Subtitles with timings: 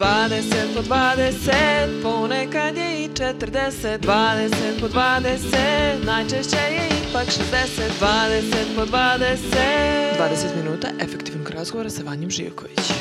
[0.00, 7.32] 20 po 20, ponekad je i 40 20 po 20, najčešće je ipak 60
[8.00, 9.36] 20 po 20
[10.18, 12.92] 20 minuta efektivnog razgovora sa Vanjom Živković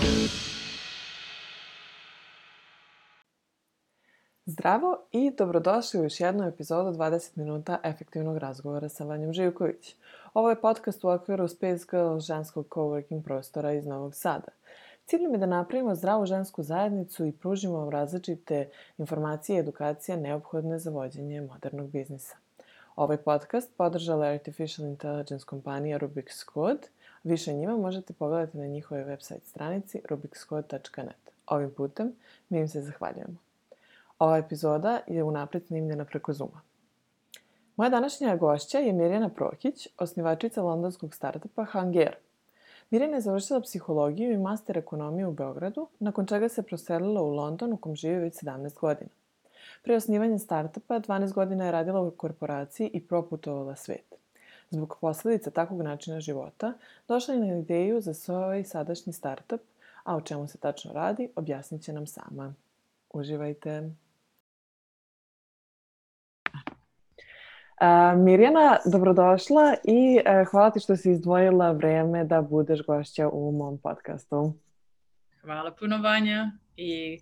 [4.46, 9.96] Zdravo i dobrodošli u još jednu epizodu 20 minuta efektivnog razgovora sa Vanjom Živković.
[10.34, 14.59] Ovo je podcast u okviru Space Girl ženskog coworking prostora iz Novog Sada.
[15.10, 20.80] Cilj je da napravimo zdravu žensku zajednicu i pružimo vam različite informacije i edukacije neophodne
[20.80, 22.36] za vođenje modernog biznisa.
[22.96, 26.88] Ovaj podcast podržala je Artificial Intelligence kompanija Rubik's Code.
[27.24, 31.32] Više njima možete pogledati na njihovoj website stranici rubikscode.net.
[31.48, 32.16] Ovim putem
[32.50, 33.36] mi im se zahvaljujemo.
[34.20, 36.62] Ova epizoda je unapred snimljena preko Zuma.
[37.76, 42.16] Moja današnja gošća je Mirjana Prokić, osnivačica londonskog startupa Hangera–
[42.90, 47.74] Mirjana je završila psihologiju i master ekonomiju u Beogradu, nakon čega se proselila u London
[47.74, 49.10] u kom živi već 17 godina.
[49.84, 54.16] Pre osnivanja startupa 12 godina je radila u korporaciji i proputovala svet.
[54.70, 56.74] Zbog posledica takvog načina života,
[57.08, 59.62] došla je na ideju za svoj sadašnji startup,
[60.04, 62.54] a o čemu se tačno radi, objasnit će nam sama.
[63.14, 63.90] Uživajte!
[68.18, 73.78] Mirjana, dobrodošla i e, hvala ti što si izdvojila vreme da budeš gošća u mom
[73.78, 74.54] podcastu.
[75.42, 77.20] Hvala puno Vanja i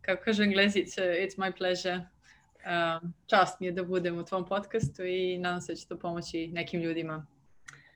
[0.00, 2.00] kako kaže englesice, it's my pleasure.
[3.26, 6.48] Čast mi je da budem u tvom podcastu i nadam se da će to pomoći
[6.48, 7.26] nekim ljudima.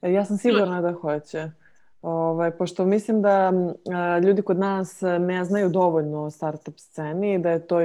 [0.03, 1.51] Ja sam sigurna da hoće.
[2.03, 3.53] Ovaj, pošto mislim da
[3.93, 7.79] a, ljudi kod nas ne znaju dovoljno o startup sceni, da je to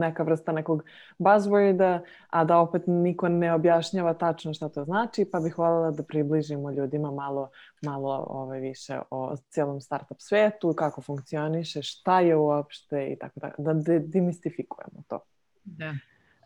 [0.00, 0.84] neka vrsta nekog
[1.18, 6.02] buzzworda, a da opet niko ne objašnjava tačno šta to znači, pa bih voljela da
[6.02, 7.50] približimo ljudima malo,
[7.82, 13.52] malo ovaj, više o cijelom startup svetu, kako funkcioniše, šta je uopšte i tako da,
[13.58, 15.20] da demistifikujemo to.
[15.64, 15.94] Da.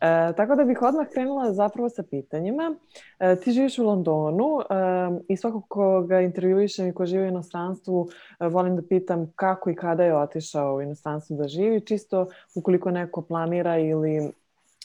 [0.01, 2.75] E, tako da bih odmah krenula zapravo sa pitanjima.
[3.19, 4.73] E, ti živiš u Londonu e,
[5.29, 8.09] i svakog koga intervjuišem i ko živi u inostranstvu
[8.39, 12.91] e, volim da pitam kako i kada je otišao u inostranstvu da živi, čisto ukoliko
[12.91, 14.31] neko planira ili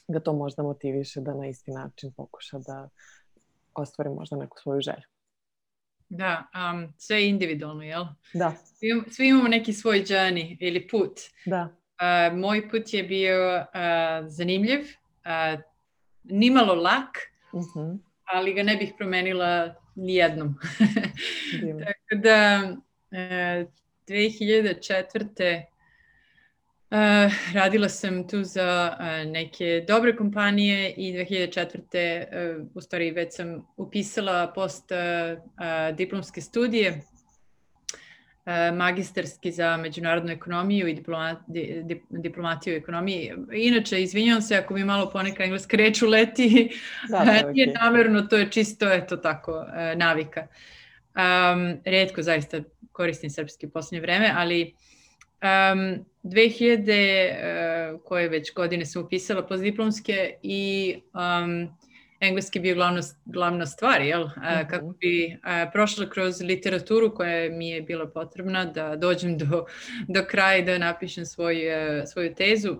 [0.08, 2.88] ga to možda motiviše da na isti način pokuša da
[3.74, 5.04] ostvari možda neku svoju želju.
[6.08, 8.04] Da, um, sve je individualno, jel?
[8.34, 8.52] Da.
[8.64, 11.20] Svi, svi imamo neki svoj journey ili put.
[11.46, 11.68] Da.
[11.94, 14.80] Uh, moj put je bio uh, zanimljiv,
[15.24, 15.60] uh,
[16.24, 17.18] nimalo lak,
[17.52, 17.78] uh mhm.
[17.78, 17.98] -huh.
[18.24, 20.54] ali ga ne bih promenila nijednom.
[21.84, 22.62] Tako da
[23.10, 23.68] uh,
[24.08, 25.62] 2004.
[26.90, 32.60] Uh, radila sam tu za uh, neke dobre kompanije i 2004.
[32.60, 37.00] Uh, u stvari već sam upisala post uh, uh, diplomske studije
[38.46, 43.32] E, magistarski za međunarodnu ekonomiju i diploma, di, diplomatiju u ekonomiji.
[43.52, 46.70] Inače, izvinjavam se ako mi malo poneka engleska reč uleti,
[47.10, 47.82] da, da, nije okay.
[47.82, 50.46] namerno, to je čisto, eto tako, e, navika.
[51.14, 52.60] Um, redko zaista
[52.92, 54.74] koristim srpski u poslednje vreme, ali
[55.42, 61.76] um, 2000, uh, koje već godine sam upisala postdiplomske i um,
[62.20, 64.24] engleski bio glavna, glavna stvar, jel?
[64.24, 64.68] Mm -hmm.
[64.70, 69.66] kako bi a, prošla kroz literaturu koja mi je bila potrebna da dođem do,
[70.08, 71.62] do kraja i da napišem svoj,
[72.06, 72.76] svoju tezu.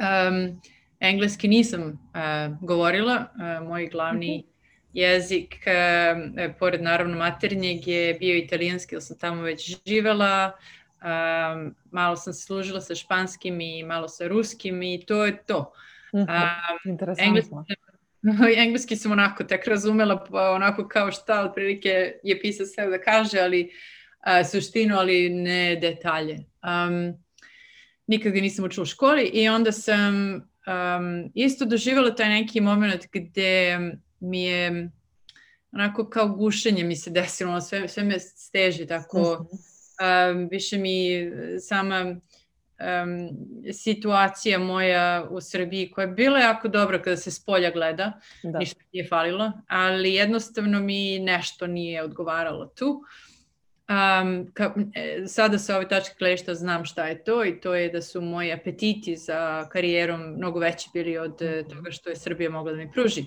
[0.00, 0.60] Um,
[1.00, 4.46] engleski nisam uh, govorila, uh, moj glavni -hmm.
[4.92, 10.52] jezik, uh, pored naravno maternjeg, je bio italijanski, jer sam tamo već živela,
[11.02, 15.72] um, malo sam služila sa španskim i malo sa ruskim i to je to.
[16.12, 16.26] Um,
[17.18, 17.54] Engleski
[18.56, 23.40] engleski sam onako tek razumela pa onako kao šta otprilike je pisac sve da kaže,
[23.40, 23.70] ali
[24.20, 26.34] a, suštinu, ali ne detalje.
[26.34, 27.14] Um,
[28.06, 33.06] nikad ga nisam učila u školi i onda sam um, isto doživjela taj neki moment
[33.12, 33.78] gde
[34.20, 34.90] mi je
[35.72, 39.46] onako kao gušenje mi se desilo, sve, sve me steži tako,
[40.30, 41.30] um, više mi
[41.60, 42.16] sama
[42.80, 43.28] um,
[43.72, 48.12] situacija moja u Srbiji koja je bila jako dobra kada se s polja gleda,
[48.42, 48.58] da.
[48.58, 53.02] ništa nije falilo, ali jednostavno mi nešto nije odgovaralo tu.
[53.90, 57.88] Um, ka, e, sada sa ove tačke gledišta znam šta je to i to je
[57.88, 61.74] da su moji apetiti za karijerom mnogo veći bili od mm -hmm.
[61.74, 63.24] toga što je Srbija mogla da mi pruži.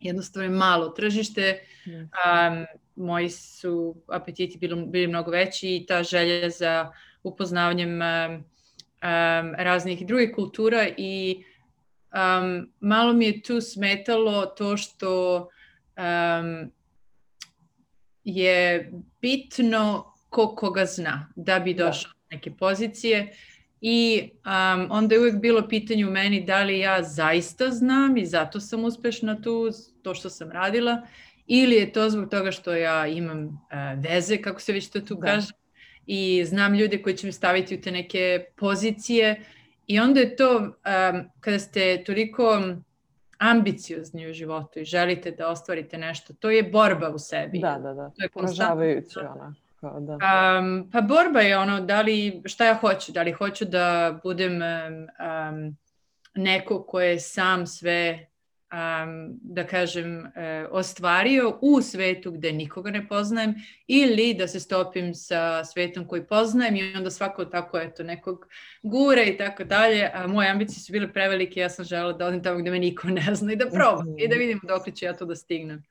[0.00, 6.50] Jednostavno je malo tržište, um, moji su apetiti bili, bili mnogo veći i ta želja
[6.50, 6.92] za
[7.22, 8.44] upoznavanjem um,
[9.02, 11.44] um, raznih drugih kultura i
[12.12, 15.48] um, malo mi je tu smetalo to što
[15.96, 16.72] um,
[18.24, 21.86] je bitno ko koga zna da bi da.
[21.86, 23.32] došao neke pozicije
[23.80, 28.26] i um, onda je uvijek bilo pitanje u meni da li ja zaista znam i
[28.26, 29.70] zato sam uspešna tu,
[30.02, 31.06] to što sam radila,
[31.46, 35.14] ili je to zbog toga što ja imam uh, veze, kako se već to tu
[35.14, 35.20] da.
[35.20, 35.52] kaže,
[36.06, 39.40] i znam ljude koji će me staviti u te neke pozicije
[39.86, 42.62] i onda je to, um, kada ste toliko
[43.38, 47.58] ambiciozni u životu i želite da ostvarite nešto, to je borba u sebi.
[47.58, 48.10] Da, da, da.
[48.16, 49.54] To je poražavajuće ona.
[49.82, 50.18] Da.
[50.58, 54.52] Um, pa borba je ono, da li, šta ja hoću, da li hoću da budem
[54.52, 55.76] um,
[56.34, 58.26] neko ko je sam sve
[58.72, 60.24] um, da kažem, uh,
[60.70, 63.54] ostvario u svetu gde nikoga ne poznajem
[63.86, 68.46] ili da se stopim sa svetom koji poznajem i onda svako tako eto nekog
[68.82, 72.42] gure i tako dalje, a moje ambicije su bile prevelike, ja sam žela da odim
[72.42, 75.12] tamo gde me niko ne zna i da probam i da vidim dok ću ja
[75.12, 75.82] to da stignem.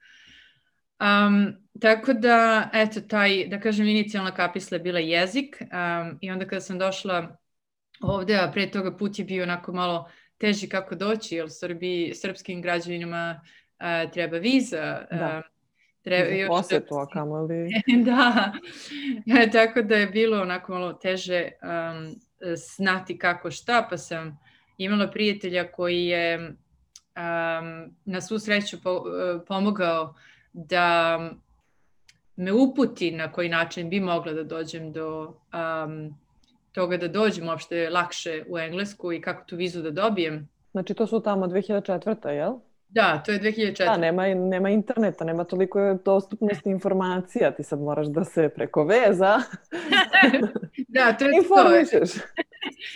[1.01, 6.47] Um, tako da, eto, taj, da kažem, inicijalna kapisla je bila jezik um, i onda
[6.47, 7.37] kada sam došla
[8.01, 10.09] ovde, a pre toga put je bio onako malo
[10.41, 15.05] teži kako doći, jer Srbi, srpskim građanima uh, treba viza.
[15.11, 15.37] Da.
[15.37, 15.51] Uh,
[16.03, 17.69] treba, Za posjetu, a kamali...
[18.05, 18.51] da,
[19.41, 22.15] e, tako da je bilo onako malo teže um,
[22.77, 24.39] znati kako šta, pa sam
[24.77, 26.55] imala prijatelja koji je um,
[28.05, 29.03] na svu sreću po, uh,
[29.47, 30.15] pomogao
[30.53, 31.19] da
[32.35, 36.17] me uputi na koji način bi mogla da dođem do um,
[36.71, 40.49] toga da dođem uopšte lakše u Englesku i kako tu vizu da dobijem.
[40.71, 42.29] Znači to su tamo 2004.
[42.29, 42.53] jel?
[42.89, 43.85] Da, to je 2004.
[43.85, 49.41] Da, nema, nema interneta, nema toliko dostupnosti informacija, ti sad moraš da se preko veza
[50.95, 52.13] da, to je informišeš.
[52.13, 52.27] To.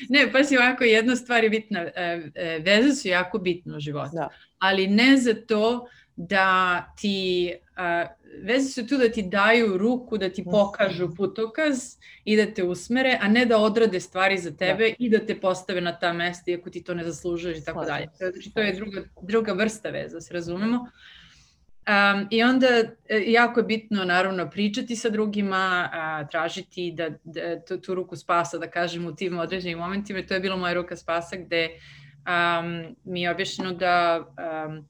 [0.13, 3.79] ne, pa si ovako, jedna stvar je bitna, e, e, veze su jako bitne u
[3.79, 4.29] životu, da.
[4.59, 8.09] ali ne za to da ti, uh,
[8.43, 13.17] veze su tu da ti daju ruku, da ti pokažu putokaz i da te usmere,
[13.21, 14.95] a ne da odrade stvari za tebe da.
[14.99, 18.07] i da te postave na ta mesta iako ti to ne zaslužuješ i tako dalje.
[18.17, 20.87] Znači to je druga, druga vrsta veza, se razumemo.
[21.87, 27.61] Um, I onda e, jako je bitno naravno pričati sa drugima, a, tražiti da, da
[27.65, 30.25] tu, tu ruku spasa, da kažem, u tim određenim momentima.
[30.27, 34.25] To je bila moja ruka spasa gde um, mi je objašnjeno da
[34.67, 34.87] um,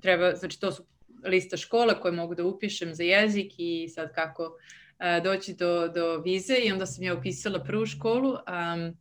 [0.00, 0.82] treba, znači to su
[1.24, 6.16] lista škola koje mogu da upišem za jezik i sad kako uh, doći do, do
[6.16, 8.96] vize i onda sam ja upisala prvu školu um,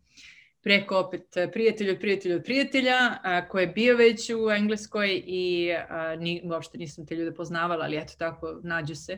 [0.64, 1.24] preko opet
[1.54, 6.42] prijatelja od prijatelja od prijatelja uh, koji je bio već u Engleskoj i uh, ni,
[6.46, 9.18] uopšte nisam te ljude poznavala, ali eto tako nađu se.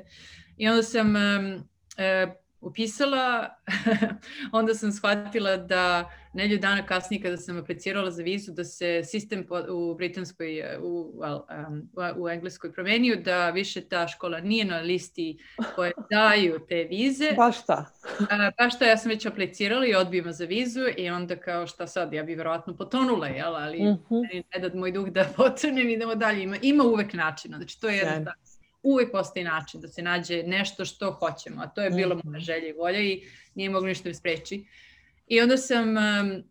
[0.58, 3.50] I onda sam um, uh, upisala,
[4.52, 9.46] onda sam shvatila da nedlju dana kasnije kada sam aplicirala za vizu da se sistem
[9.70, 15.40] u britanskoj, u, well, um, u engleskoj promenio, da više ta škola nije na listi
[15.76, 17.34] koje daju te vize.
[17.38, 17.86] Baš šta?
[18.30, 21.88] A, baš šta, ja sam već aplicirala i odbijemo za vizu i onda kao šta
[21.88, 24.44] sad, ja bi verovatno potonula, jel, ali mm -hmm.
[24.56, 26.44] ne da moj duh da potonem, idemo dalje.
[26.44, 28.34] Ima, ima uvek načina, znači to je jedna
[28.84, 32.40] uvek postoji način da se nađe nešto što hoćemo, a to je bilo moja mhm.
[32.40, 33.24] želja i volja i
[33.56, 34.66] nije moglo ništa da spreči.
[35.28, 36.44] I onda sam um,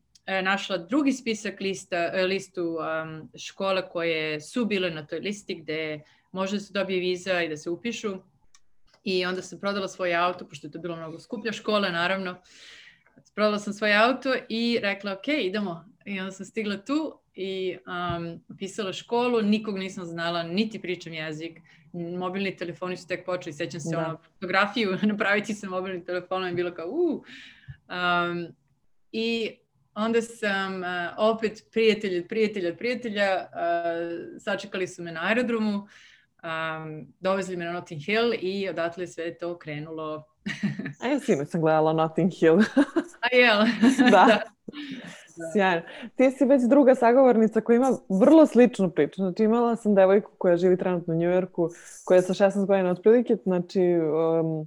[0.43, 6.01] našla drugi spisak lista, e, listu um, škola koje su bile na toj listi gde
[6.33, 8.17] može da se dobije viza i da se upišu.
[9.05, 12.43] I onda sam prodala svoj auto, pošto je to bilo mnogo skuplja škola, naravno.
[13.35, 15.85] Prodala sam svoj auto i rekla, ok, idemo.
[16.05, 21.61] I onda sam stigla tu i um, pisala školu, nikog nisam znala, niti pričam jezik,
[21.92, 23.99] mobilni telefoni su tek počeli, sećam se da.
[23.99, 27.23] ono, fotografiju napraviti sa mobilnim telefonom i bilo kao uh.
[27.88, 28.47] Um,
[29.12, 29.57] I
[29.95, 35.87] onda sam uh, opet prijatelj od prijatelja od prijatelja, uh, sačekali su me na aerodromu,
[36.42, 40.25] um, dovezli me na Notting Hill i odatle sve to krenulo.
[41.02, 42.59] A ja sinoć sam gledala Notting Hill.
[43.21, 43.59] A jel?
[44.11, 44.26] da.
[44.26, 44.42] da.
[45.38, 45.50] Da.
[45.52, 45.83] Sjajno.
[46.16, 49.16] Ti si već druga sagovornica koja ima vrlo sličnu priču.
[49.16, 51.68] Znači imala sam devojku koja živi trenutno u Njujorku,
[52.04, 53.83] koja je sa 16 godina otprilike, znači
[54.40, 54.66] um,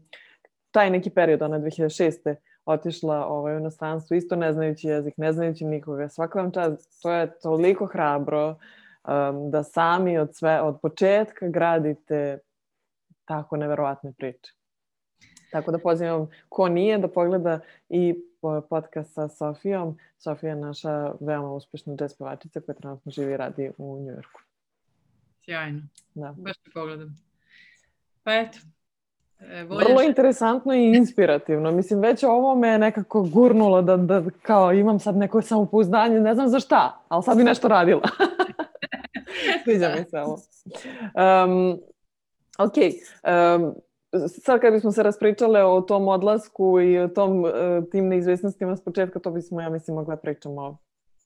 [0.71, 2.35] taj neki period, ona 2006
[2.65, 6.09] otišla ovaj, u inostranstvo, isto ne znajući jezik, ne znajući nikoga.
[6.09, 12.39] Svaka vam čast, to je toliko hrabro um, da sami od sve, od početka gradite
[13.25, 14.53] tako neverovatne priče.
[15.51, 17.59] Tako da pozivam ko nije da pogleda
[17.89, 18.30] i
[18.69, 19.97] podcast sa Sofijom.
[20.17, 24.41] Sofija je naša veoma uspešna jazz pevačica koja trenutno živi i radi u Njujorku.
[25.45, 25.81] Sjajno.
[26.13, 26.35] Da.
[26.37, 27.15] Baš te pogledam.
[28.23, 28.57] Pa eto,
[29.49, 31.71] E, Vrlo interesantno i inspirativno.
[31.71, 36.49] Mislim, već ovo me nekako gurnulo da, da kao imam sad neko samopouzdanje, ne znam
[36.49, 38.01] za šta, ali sad bi nešto radila.
[39.63, 40.33] Sviđa mi se ovo.
[40.33, 41.79] Um,
[42.59, 43.75] ok, um,
[44.27, 47.51] sad kad bismo se raspričale o tom odlasku i o tom, uh,
[47.91, 50.77] tim neizvesnostima s početka, to bismo, ja mislim, mogla da pričamo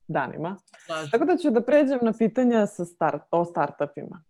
[0.07, 0.57] danima.
[0.85, 1.11] Slažem.
[1.11, 4.23] Tako da ću da pređem na pitanja sa start, o startupima.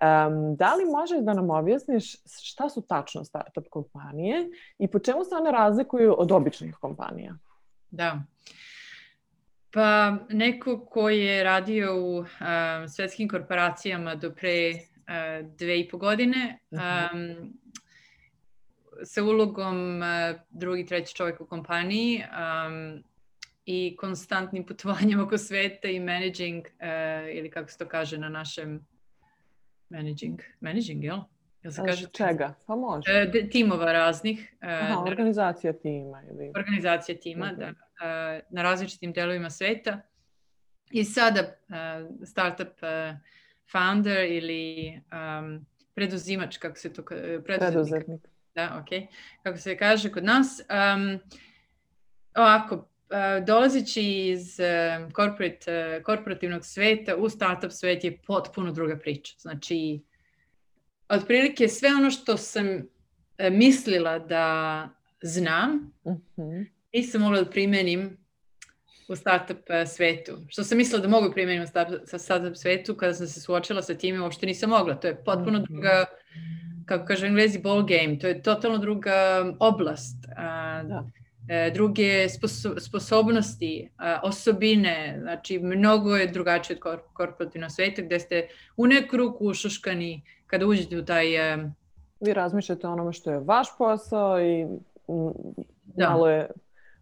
[0.00, 4.48] Um, da li možeš da nam objasniš šta su tačno startup kompanije
[4.78, 7.34] i po čemu se one razlikuju od običnih kompanija?
[7.90, 8.22] Da.
[9.72, 12.26] Pa neko ko je radio u um,
[12.88, 17.52] svetskim korporacijama do pre uh, dve i po godine, um,
[19.04, 23.02] sa ulogom uh, drugi, treći čovjek u kompaniji um,
[23.66, 28.86] i konstantnim putovanjem oko sveta i managing, uh, ili kako se to kaže na našem
[29.88, 31.18] managing, managing, jel?
[31.62, 32.54] Jel se kaže čega?
[32.66, 33.12] Pa može.
[33.12, 34.54] E, timova raznih.
[34.60, 36.22] E, Aha, organizacija tima.
[36.30, 36.52] Ili...
[36.56, 37.58] Organizacija tima, okay.
[37.58, 37.66] da.
[38.06, 40.00] E, na različitim delovima sveta.
[40.90, 43.16] I sada uh, startup uh,
[43.72, 47.42] founder ili um, preduzimač, kako se to kaže?
[47.44, 48.29] Preduzetnik.
[48.54, 49.08] Da, ok.
[49.42, 50.60] Kako se kaže kod nas.
[50.60, 51.20] Um,
[52.34, 52.88] ovako,
[53.46, 54.56] dolazeći iz
[55.16, 59.34] corporate, korporativnog sveta u startup svet je potpuno druga priča.
[59.38, 60.00] Znači,
[61.10, 62.66] otprilike sve ono što sam
[63.38, 64.88] e, mislila da
[65.22, 66.22] znam, uh mhm.
[66.36, 66.66] -huh.
[66.92, 68.18] nisam mogla da primenim
[69.08, 70.38] u startup e, svetu.
[70.48, 73.94] Što sam mislila da mogu da primenim u startup svetu, kada sam se suočila sa
[73.94, 74.94] time, uopšte nisam mogla.
[74.94, 75.64] To je potpuno uh mhm.
[75.64, 75.68] -huh.
[75.68, 76.04] druga,
[76.90, 78.18] kako kaže englezi, ball game.
[78.18, 80.26] To je totalno druga oblast.
[80.36, 81.04] A, da
[81.50, 82.28] E, druge
[82.78, 83.90] sposobnosti,
[84.22, 90.66] osobine, znači mnogo je drugačije od korporativnog sveta gde ste u neku ruku ušuškani kada
[90.66, 91.52] uđete u taj...
[91.52, 91.70] E,
[92.20, 94.66] Vi razmišljate o onome što je vaš posao i
[95.84, 96.10] da.
[96.10, 96.50] malo je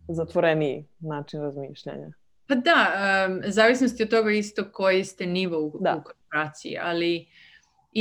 [0.08, 2.12] zatvoreniji način razmišljanja.
[2.46, 2.92] Pa da,
[3.28, 5.96] um, zavisnosti od toga isto koji ste nivo u, da.
[5.96, 7.26] u korporaciji, ali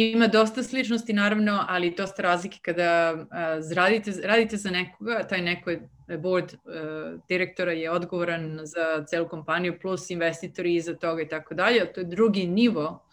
[0.01, 5.69] ima dosta sličnosti naravno, ali dosta razlike kada uh, radite, radite za nekoga, taj neko
[5.69, 5.87] je
[6.17, 11.93] board uh, direktora je odgovoran za celu kompaniju, plus investitori iza toga i tako dalje,
[11.93, 13.07] to je drugi nivo.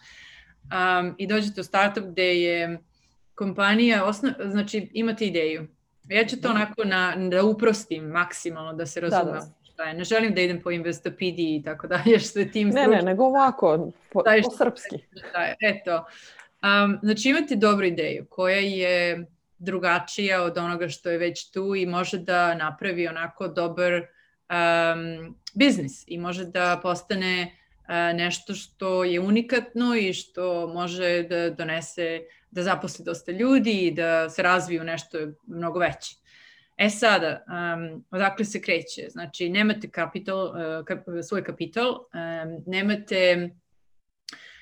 [0.64, 2.78] Um, I dođete u startup gde je
[3.34, 5.66] kompanija, osno, znači imate ideju.
[6.08, 6.50] Ja ću to da.
[6.50, 9.26] onako na, da uprostim maksimalno, da se razumem.
[9.26, 9.64] Da, da.
[9.72, 9.94] Šta je.
[9.94, 13.24] Ne želim da idem po Investopediji i tako dalje, što je tim Ne, ne, nego
[13.24, 14.96] ovako, po, po srpski.
[15.28, 16.04] Šta je, eto.
[16.64, 19.26] Um, znači imate dobru ideju koja je
[19.58, 26.04] drugačija od onoga što je već tu i može da napravi onako dobar um, biznis
[26.06, 27.42] i može da postane
[27.82, 33.90] uh, nešto što je unikatno i što može da donese, da zaposli dosta ljudi i
[33.90, 36.16] da se razviju nešto mnogo veće.
[36.76, 39.06] E sada, um, odakle se kreće?
[39.10, 43.50] Znači, nemate kapital, uh, kap, svoj kapital, um, nemate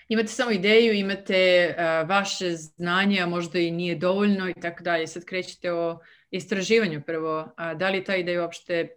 [0.08, 5.06] imate samo ideju, imate uh, vaše znanje, a možda i nije dovoljno i tako dalje.
[5.06, 5.98] Sad krećete o
[6.30, 8.88] istraživanju prvo, a da li ta ideja uopšte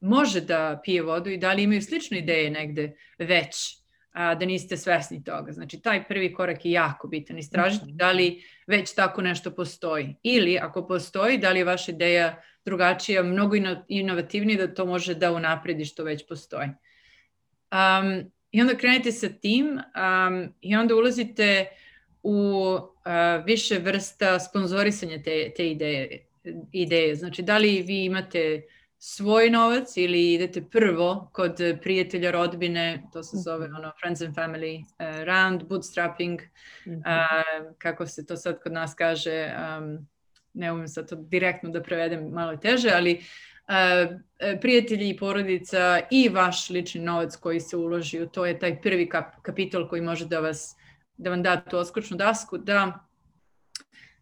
[0.00, 3.80] može da pije vodu i da li imaju slične ideje negde već,
[4.12, 5.52] a, da niste svesni toga.
[5.52, 7.38] Znači, taj prvi korak je jako bitan.
[7.38, 7.96] Istražite mhm.
[7.96, 10.16] da li već tako nešto postoji.
[10.22, 13.56] Ili, ako postoji, da li je vaša ideja drugačija, mnogo
[13.88, 16.68] inovativnija da to može da unapredi što već postoji.
[17.72, 21.66] Um, I onda krenete sa tim um, i onda ulazite
[22.22, 22.32] u
[22.74, 26.26] uh, više vrsta sponzorisanja te, te ideje,
[26.72, 27.14] ideje.
[27.14, 28.62] Znači, da li vi imate
[28.98, 33.76] svoj novac ili idete prvo kod prijatelja rodbine, to se zove mhm.
[33.76, 36.40] ono friends and family uh, round, bootstrapping,
[36.86, 36.98] mm -hmm.
[36.98, 40.08] uh, kako se to sad kod nas kaže, um,
[40.52, 43.22] ne umem sad to direktno da prevedem, malo teže, ali E,
[44.60, 49.08] prijatelji i porodica i vaš lični novac koji se uloži u to je taj prvi
[49.08, 50.76] kap, kapital koji može da vas
[51.16, 53.06] da vam da tu oskočnu dasku da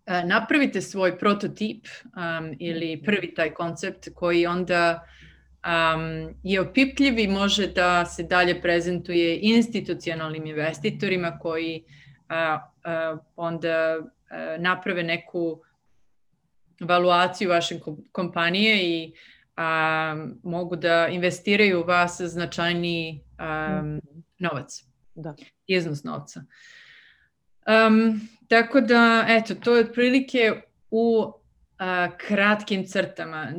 [0.07, 5.07] e, napravite svoj prototip um, ili prvi taj koncept koji onda
[5.65, 12.61] um, je opipljiv i može da se dalje prezentuje institucionalnim investitorima koji uh,
[13.15, 14.07] uh, onda uh,
[14.63, 15.63] naprave neku
[16.81, 17.81] valuaciju vaše
[18.13, 19.13] kompanije i
[19.59, 24.01] a, mogu da investiraju u vas značajni um,
[24.39, 24.85] novac.
[25.15, 25.35] Da.
[25.67, 26.45] Iznos novca.
[27.89, 31.33] Um, tako da, eto, to je otprilike u
[31.79, 33.53] a, kratkim crtama.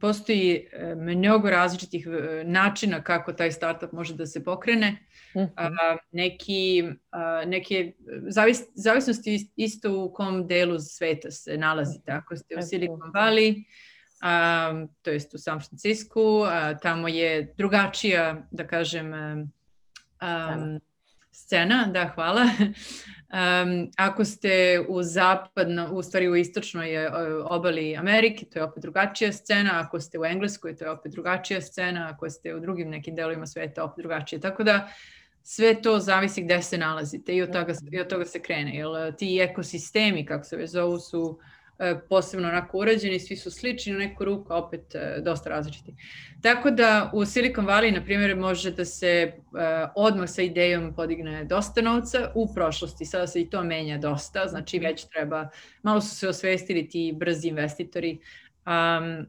[0.00, 4.96] Postoji e, mnogo različitih e, načina kako taj startup može da se pokrene.
[5.34, 5.48] -huh.
[5.56, 7.92] a, neki, a, neke
[8.28, 12.12] zavis, zavisnosti isto u kom delu sveta se nalazite.
[12.12, 13.64] Ako ste u Silicon Valley,
[14.22, 16.48] um, to jest u San Francisku, uh,
[16.82, 20.80] tamo je drugačija, da kažem, um,
[21.32, 22.42] scena, da, hvala.
[23.32, 27.06] Um, ako ste u zapadno, u stvari u istočnoj
[27.44, 31.60] obali Amerike, to je opet drugačija scena, ako ste u Engleskoj, to je opet drugačija
[31.60, 34.40] scena, ako ste u drugim nekim delovima sveta, opet drugačije.
[34.40, 34.88] Tako da
[35.42, 38.76] sve to zavisi gde se nalazite i od toga, i od toga se krene.
[38.76, 41.61] Jer ti ekosistemi, kako se već zovu, su E,
[42.08, 45.94] posebno onako urađeni, svi su slični u neku ruku, opet e, dosta različiti.
[46.42, 49.32] Tako da u Silicon Valley, na primjer, može da se e,
[49.94, 54.76] odmah sa idejom podigne dosta novca u prošlosti, sada se i to menja dosta, znači
[54.76, 54.86] mhm.
[54.86, 55.48] već treba,
[55.82, 58.18] malo su se osvestili ti brzi investitori,
[58.66, 59.26] um,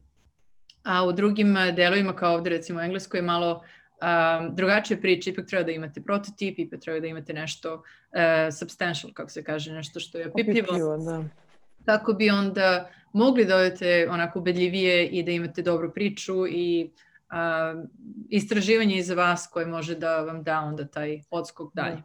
[0.84, 5.46] a u drugim delovima kao ovde recimo u Engleskoj je malo um, drugačije priče, ipak
[5.48, 10.00] treba da imate prototip, ipak treba da imate nešto uh, substantial, kako se kaže, nešto
[10.00, 10.68] što je opipljivo.
[10.70, 11.43] Opipljivo, da
[11.86, 16.92] kako bi onda mogli da odete onako ubedljivije i da imate dobru priču i
[17.30, 17.84] a,
[18.30, 21.82] istraživanje iza vas koje može da vam da onda taj odskok da.
[21.82, 21.96] dalje.
[21.96, 22.02] Da.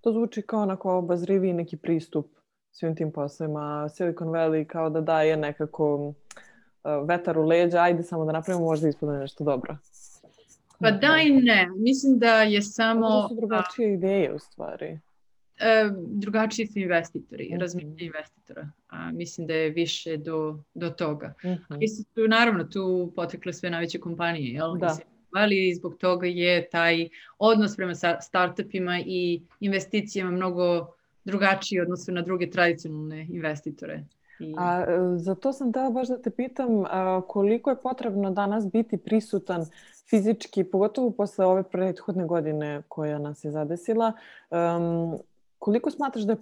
[0.00, 2.26] To zvuči kao onako obazrivi neki pristup
[2.70, 3.88] svim tim poslovima.
[3.88, 6.14] Silicon Valley kao da daje nekako
[7.08, 9.76] vetar u leđa, ajde samo da napravimo možda ispodne nešto dobro.
[10.78, 11.68] Pa da i ne.
[11.76, 13.08] Mislim da je samo...
[13.08, 15.00] To su drugačije ideje u stvari.
[15.60, 17.60] E, drugačiji su investitori, mm -hmm.
[17.60, 18.70] razmišljanje investitora.
[18.88, 21.34] A, mislim da je više do, do toga.
[21.44, 21.96] Mm -hmm.
[21.96, 24.76] Su tu, naravno, tu potekle sve najveće kompanije, jel?
[24.78, 24.96] Da.
[25.32, 32.50] ali zbog toga je taj odnos prema startupima i investicijama mnogo drugačiji odnosu na druge
[32.50, 34.04] tradicionalne investitore.
[34.40, 34.54] I...
[34.58, 38.70] A, e, za to sam da baš da te pitam a, koliko je potrebno danas
[38.72, 39.66] biti prisutan
[40.10, 44.12] fizički, pogotovo posle ove prethodne godine koja nas je zadesila,
[44.50, 45.18] um,
[45.60, 46.38] koliko smatraš da je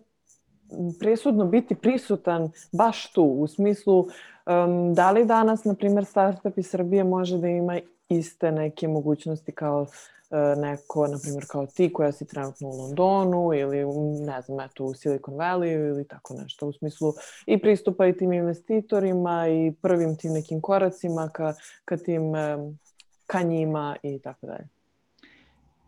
[0.99, 6.71] presudno biti prisutan baš tu, u smislu um, da li danas, na primjer, startup iz
[6.71, 12.13] Srbije može da ima iste neke mogućnosti kao uh, neko, na primjer, kao ti koja
[12.13, 13.85] si trenutno u Londonu ili,
[14.27, 17.13] ne znam, eto, u Silicon Valley ili tako nešto, u smislu
[17.47, 22.79] i pristupa i tim investitorima i prvim tim nekim koracima ka, ka tim um,
[23.27, 24.69] ka njima i tako dalje.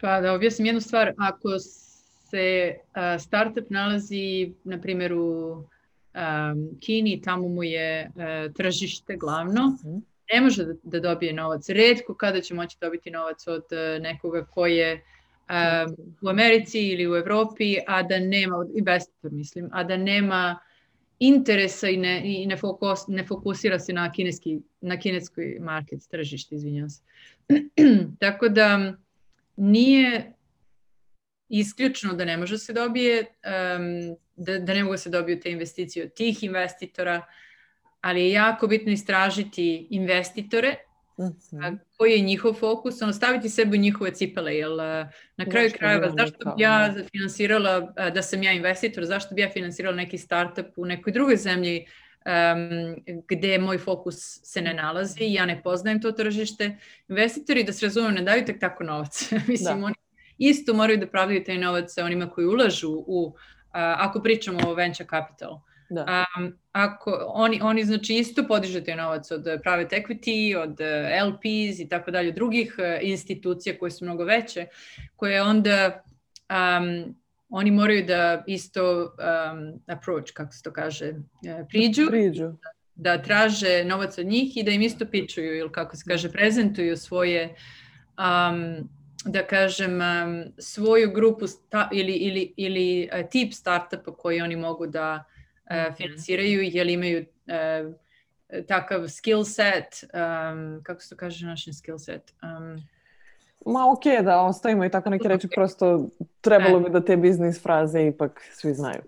[0.01, 1.49] Pa da objasnim jednu stvar, ako
[2.31, 5.65] se uh, startup nalazi, na primjer, u
[6.15, 9.77] um, Kini, tamo mu je uh, tržište glavno,
[10.33, 11.69] ne može da, da dobije novac.
[11.69, 17.13] Redko kada će moći dobiti novac od uh, nekoga ko je um, u Americi ili
[17.13, 20.59] u Evropi, a da nema, investitor mislim, a da nema
[21.19, 26.55] interesa i ne, i ne, fokus, ne fokusira se na, kineski, na kineskoj market, tržište,
[26.55, 27.03] izvinjam se.
[28.21, 28.95] Tako da
[29.57, 30.33] nije
[31.51, 35.51] isključno da ne može se dobije, um, da, da ne mogu da se dobiju te
[35.51, 37.27] investicije od tih investitora,
[38.01, 40.77] ali je jako bitno istražiti investitore,
[41.19, 41.79] mm -hmm.
[41.97, 44.71] koji je njihov fokus, ono staviti sebe u njihove cipele, jer
[45.37, 47.05] na kraju Nešto krajeva zašto bi ja da.
[47.13, 47.81] finansirala,
[48.15, 51.87] da sam ja investitor, zašto bi ja finansirala neki startup u nekoj drugoj zemlji
[52.25, 52.97] um,
[53.29, 56.77] gde moj fokus se ne nalazi, ja ne poznajem to tržište.
[57.09, 59.31] Investitori, da se razumem, ne daju tek tako novac.
[59.49, 59.87] Mislim, da.
[59.87, 59.95] oni
[60.41, 63.35] isto moraju da pravdaju taj novac sa onima koji ulažu u, uh,
[63.75, 65.61] ako pričamo o venture capital.
[65.91, 66.25] Da.
[66.39, 70.81] Um, ako oni, oni znači isto podižu taj novac od private equity, od
[71.29, 74.67] LPs i tako dalje, drugih uh, institucija koje su mnogo veće,
[75.17, 76.03] koje onda
[76.51, 77.15] um,
[77.51, 81.13] oni moraju da isto um, approach, kako se to kaže,
[81.69, 82.53] priđu, priđu.
[82.95, 86.97] da traže novac od njih i da im isto pičuju ili kako se kaže, prezentuju
[86.97, 87.55] svoje
[88.19, 88.89] um,
[89.25, 89.99] da kažem,
[90.59, 95.25] svoju grupu sta, ili, ili, ili e, tip startupa koji oni mogu da
[95.71, 97.95] uh, finansiraju, jer imaju uh,
[98.67, 102.35] takav skill set, um, kako se to kaže našem skill set?
[102.43, 102.83] Um,
[103.67, 105.55] Ma ok da ostavimo i tako neke reči, okay.
[105.55, 106.09] prosto
[106.41, 106.81] trebalo e.
[106.81, 109.03] bi da te biznis fraze ipak svi znaju.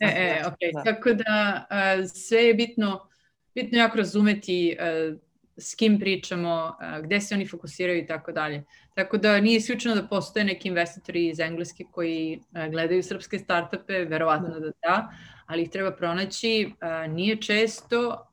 [0.00, 0.74] E, e, ok.
[0.74, 0.82] Da.
[0.84, 3.08] Tako da uh, sve je bitno,
[3.54, 5.18] bitno jako razumeti uh,
[5.60, 8.64] s kim pričamo, gde se oni fokusiraju i tako dalje.
[8.94, 14.48] Tako da nije isključeno da postoje neki investitori iz Engleske koji gledaju srpske startupe, verovatno
[14.48, 15.10] da da,
[15.46, 16.72] ali ih treba pronaći.
[17.08, 18.26] Nije često,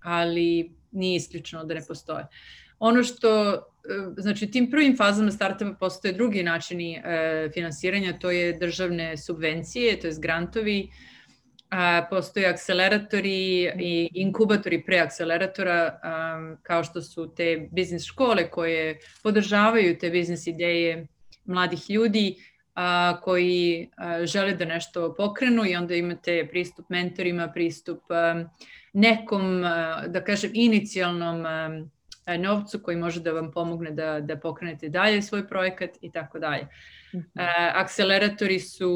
[0.00, 2.26] ali nije isključeno da ne postoje.
[2.78, 3.62] Ono što,
[4.16, 7.02] znači tim prvim fazama startupa postoje drugi načini
[7.54, 10.88] finansiranja, to je državne subvencije, to je grantovi,
[12.10, 15.98] postoje akceleratori i inkubatori pre akceleratora
[16.62, 21.06] kao što su te biznis škole koje podržavaju te biznis ideje
[21.44, 22.36] mladih ljudi
[22.74, 28.44] a, koji a, žele da nešto pokrenu i onda imate pristup mentorima, pristup a,
[28.92, 34.88] nekom, a, da kažem, inicijalnom a, novcu koji može da vam pomogne da, da pokrenete
[34.88, 36.68] dalje svoj projekat i tako dalje.
[37.14, 37.26] Mhm.
[37.74, 38.90] Akceleratori su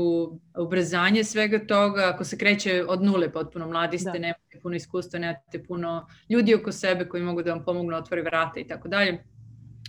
[0.59, 4.19] ubrzanje svega toga, ako se kreće od nule potpuno, mladi ste, da.
[4.19, 8.23] nemate puno iskustva, nemate puno ljudi oko sebe koji mogu da vam pomognu da otvori
[8.23, 9.25] vrata i tako dalje,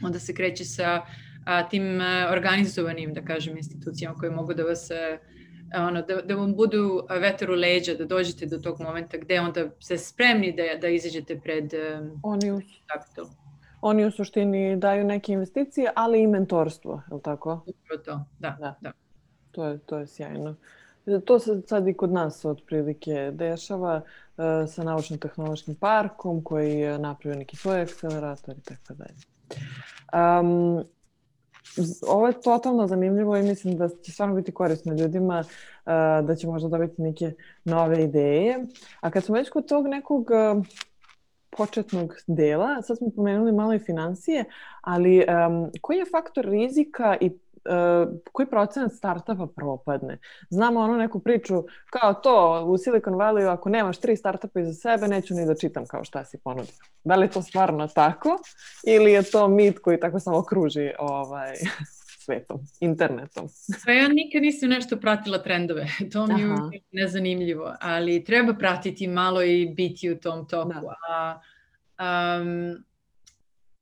[0.04, 1.02] onda se kreće sa
[1.46, 4.90] a, tim organizovanim, da kažem, institucijama koje mogu da vas
[5.76, 9.70] ono, da, da vam budu vetar u leđa, da dođete do tog momenta gde onda
[9.80, 11.74] ste spremni da, da izađete pred
[12.24, 13.26] oni u, kapital.
[13.82, 17.62] Oni u suštini daju neke investicije, ali i mentorstvo, je li tako?
[17.66, 18.76] Upravo to, da, da.
[18.82, 18.92] da.
[19.52, 20.56] To, je, to je sjajno.
[21.26, 27.40] To se sad i kod nas otprilike dešava uh, sa naučno-tehnološkim parkom koji je napravio
[27.40, 29.16] neki svoj akcelerator i tako dalje.
[30.14, 30.84] Um,
[32.08, 35.44] ovo je totalno zanimljivo i mislim da će stvarno biti korisno ljudima,
[36.24, 38.66] da će možda dobiti neke nove ideje.
[39.02, 40.28] A kad smo već kod tog nekog
[41.58, 44.46] početnog dela, sad smo pomenuli malo i financije,
[44.82, 47.32] ali um, koji je faktor rizika i
[47.66, 50.18] uh, koji procenat startupa propadne.
[50.50, 55.08] Znamo ono neku priču kao to u Silicon Valley ako nemaš tri startupa iza sebe
[55.08, 56.74] neću ni da čitam kao šta si ponudio.
[57.04, 58.40] Da li je to stvarno tako
[58.88, 61.54] ili je to mit koji tako samo kruži ovaj,
[62.30, 63.48] svetom, internetom?
[63.86, 65.88] Pa ja nikad nisam nešto pratila trendove.
[66.14, 70.70] To mi je nezanimljivo, ali treba pratiti malo i biti u tom toku.
[70.70, 71.42] Da.
[71.98, 72.84] A, um,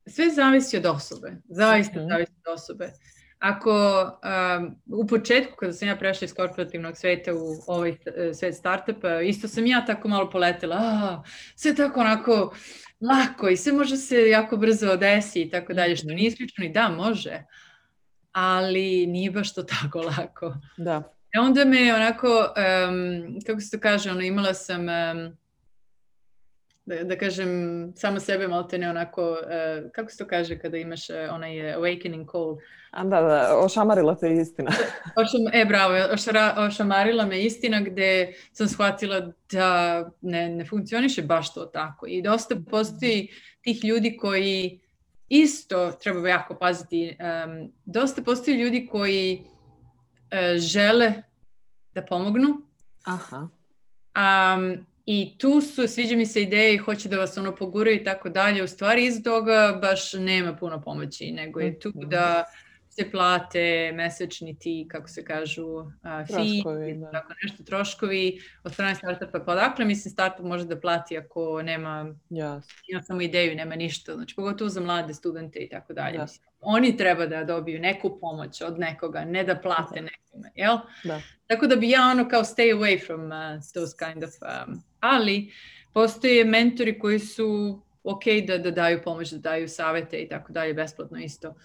[0.05, 1.31] sve zavisi od osobe.
[1.49, 2.91] Zaista mm zavisi od osobe.
[3.39, 8.55] Ako um, u početku kada sam ja prešla iz korporativnog sveta u ovaj e, svet
[8.55, 11.23] startupa, isto sam ja tako malo poletela, a,
[11.55, 12.53] sve tako onako
[13.01, 16.15] lako i sve može se jako brzo desi i tako dalje, što mhm.
[16.15, 17.43] nije isključeno i da, može,
[18.39, 20.56] ali nije baš to tako lako.
[20.78, 21.04] Da.
[21.36, 25.38] E onda me onako, um, kako se to kaže, ono, imala sam um,
[26.86, 27.50] da, da kažem,
[27.95, 31.52] samo sebe malo te ne onako, uh, kako se to kaže kada imaš uh, onaj
[31.52, 32.58] awakening call?
[32.91, 34.71] A da, da, ošamarila te istina.
[35.21, 41.54] Ošam, e, bravo, ošara, ošamarila me istina gde sam shvatila da ne, ne funkcioniše baš
[41.54, 42.08] to tako.
[42.08, 43.28] I dosta postoji
[43.62, 44.80] tih ljudi koji
[45.29, 47.17] isto treba jako paziti.
[47.19, 51.13] Um, dosta postoji ljudi koji uh, žele
[51.93, 52.61] da pomognu.
[53.03, 53.47] Aha.
[54.17, 58.03] Um, I tu su, sviđa mi se ideje i hoće da vas ono poguraju i
[58.03, 58.63] tako dalje.
[58.63, 62.09] U stvari iz toga baš nema puno pomoći, nego je tu mhm.
[62.09, 62.45] da
[62.99, 65.88] se plate mesečni ti, kako se kažu, uh,
[66.27, 67.12] fee, da.
[67.12, 69.39] tako nešto, troškovi od strane startupa.
[69.39, 72.62] Pa odakle, mislim, startup može da plati ako nema, yes.
[72.88, 74.13] ima samo ideju, nema ništa.
[74.13, 76.17] Znači, pogotovo za mlade studente i tako dalje.
[76.17, 76.25] Da.
[76.62, 80.01] Oni treba da dobiju neku pomoć od nekoga, ne da plate da.
[80.01, 80.77] nekome, jel?
[81.03, 81.21] Da.
[81.47, 85.51] Tako da bi ja ono kao stay away from uh, those kind of um, ali
[85.93, 90.73] postoje mentori koji su ok da, da daju pomoć, da daju savete i tako dalje,
[90.73, 91.55] besplatno isto.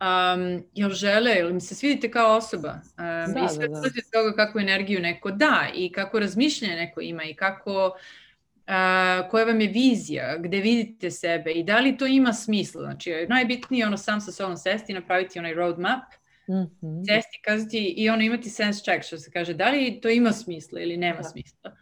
[0.00, 3.90] Um, jel žele, jel mi se svidite kao osoba um, da, i sve da, da.
[4.12, 9.60] toga kakvu energiju neko da i kako razmišljanje neko ima i kako uh, koja vam
[9.60, 12.82] je vizija, gde vidite sebe i da li to ima smisla.
[12.82, 16.02] Znači, najbitnije ono sam sa sobom sesti i napraviti onaj roadmap,
[16.48, 17.04] mm -hmm.
[17.06, 20.80] sesti, kazati i ono imati sense check, što se kaže, da li to ima smisla
[20.80, 21.28] ili nema da.
[21.28, 21.76] smisla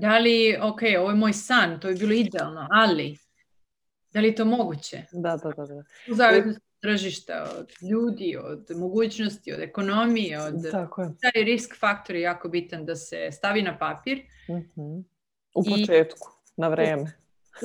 [0.00, 3.18] da li, ok, ovo je moj san, to je bilo idealno, ali
[4.12, 5.02] da li je to moguće?
[5.12, 5.66] Da, da, da.
[5.66, 5.84] da.
[6.10, 10.70] U zavisnosti tržišta, od ljudi, od mogućnosti, od ekonomije, od...
[10.70, 11.08] Tako je.
[11.20, 14.22] Taj risk faktor je jako bitan da se stavi na papir.
[14.48, 15.04] Mm -hmm.
[15.54, 16.60] U početku, I...
[16.60, 17.12] na vreme.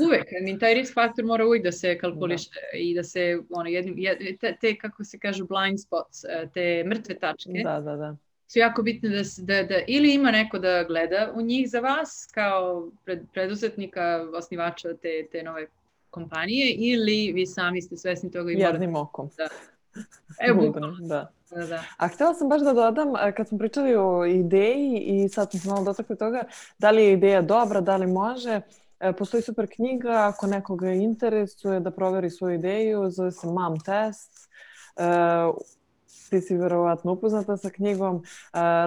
[0.07, 2.77] Uvek, mi taj risk faktor mora uvijek da se kalkuliše da.
[2.77, 3.95] i da se, ono, jednim,
[4.39, 7.61] te, te, kako se kažu, blind spots, e, te mrtve tačke.
[7.63, 8.17] Da, da, da
[8.51, 12.29] su jako bitne da, da, da ili ima neko da gleda u njih za vas
[12.33, 15.67] kao pred, preduzetnika, osnivača te, te nove
[16.11, 19.29] kompanije ili vi sami ste svesni toga i Jednim okom.
[19.37, 19.47] Da.
[20.47, 20.97] Evo, bukvalno.
[21.07, 21.31] Da.
[21.55, 21.83] Da, da.
[21.97, 25.67] A htela sam baš da dodam, kad smo pričali o ideji i sad smo se
[25.67, 26.43] malo dotakli toga,
[26.77, 28.61] da li je ideja dobra, da li može,
[28.99, 34.49] e, postoji super knjiga, ako nekoga interesuje da proveri svoju ideju, zove se Mom Test.
[36.31, 38.23] Ti si verovatno upoznata sa knjigom,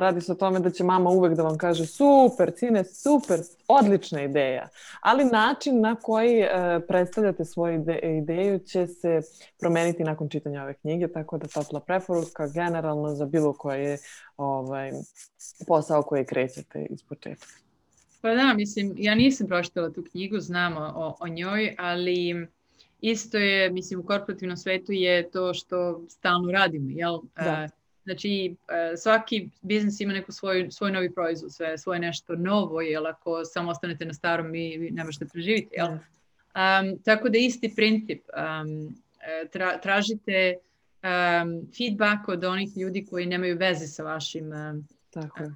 [0.00, 4.22] radi se o tome da će mama uvek da vam kaže super, cine, super, odlična
[4.22, 4.68] ideja.
[5.00, 6.48] Ali način na koji e,
[6.88, 9.20] predstavljate svoju ideju će se
[9.60, 13.98] promeniti nakon čitanja ove knjige, tako da topla preporuka generalno za bilo koje
[14.36, 14.92] ovaj,
[15.66, 17.46] posao koji krećete iz početka.
[18.20, 22.46] Pa da, mislim, ja nisam pročitala tu knjigu, znam o, o njoj, ali
[23.10, 27.18] isto je, mislim, u korporativnom svetu je to što stalno radimo, jel?
[27.36, 27.68] Da.
[28.04, 28.56] Znači,
[28.96, 33.06] svaki biznis ima neku svoj, svoj novi proizvod, sve, svoje nešto novo, jel?
[33.06, 35.88] Ako samo ostanete na starom, vi, ne možete preživiti, jel?
[35.88, 38.22] Um, tako da isti princip.
[38.36, 38.96] Um,
[39.52, 45.42] tra, tražite um, feedback od onih ljudi koji nemaju veze sa vašim um, Tako.
[45.44, 45.52] Uh,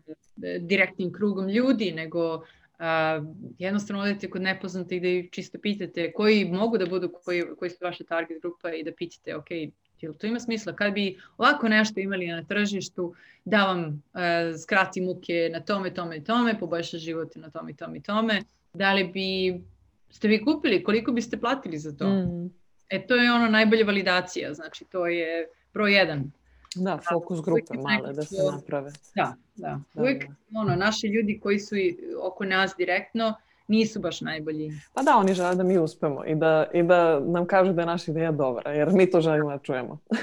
[0.61, 2.44] direktnim krugom ljudi, nego
[2.78, 3.26] uh,
[3.58, 7.76] jednostavno odete kod nepoznatih da ih čisto pitate koji mogu da budu, koji, koji su
[7.80, 9.50] vaša target grupa i da pitate, ok,
[10.00, 10.72] jel to ima smisla?
[10.72, 13.14] Kad bi ovako nešto imali na tržištu,
[13.44, 18.42] da vam uh, skrati muke na tome, tome tome, poboljša život na tome tome tome,
[18.72, 19.60] da li bi
[20.10, 22.08] ste vi kupili, koliko biste platili za to?
[22.08, 22.50] Mm.
[22.90, 26.30] E, to je ono najbolja validacija, znači to je broj jedan.
[26.76, 28.92] Da, fokus grupe male da se naprave.
[29.14, 29.80] Da, da.
[29.94, 30.60] da Uvijek da.
[30.60, 31.74] ono, naši ljudi koji su
[32.22, 33.34] oko nas direktno
[33.68, 34.72] nisu baš najbolji.
[34.94, 37.86] Pa da, oni žele da mi uspemo i da, i da nam kažu da je
[37.86, 39.98] naša ideja dobra, jer mi to želimo da čujemo.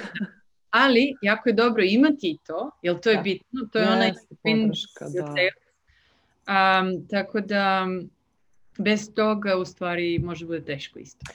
[0.69, 3.21] Ali, jako je dobro imati to, jer to je da.
[3.21, 5.33] bitno, to je yes, onaj podrška, da.
[6.47, 7.87] Um, tako da,
[8.77, 11.25] bez toga u stvari može bude teško isto.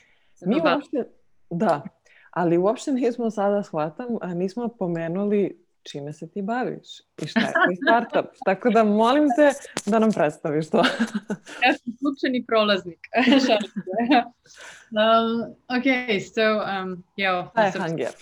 [0.47, 1.05] Mi uopšte,
[1.51, 1.83] da,
[2.31, 6.89] ali uopšte nismo sada shvatam, a nismo pomenuli čime se ti baviš
[7.23, 8.31] i šta je tvoj startup.
[8.45, 9.53] Tako da molim te
[9.91, 10.79] da nam predstaviš to.
[11.65, 12.99] ja sam slučajni prolaznik.
[15.01, 15.87] um, ok,
[16.35, 17.49] so, um, jeo.
[17.51, 18.13] Šta je Hanger?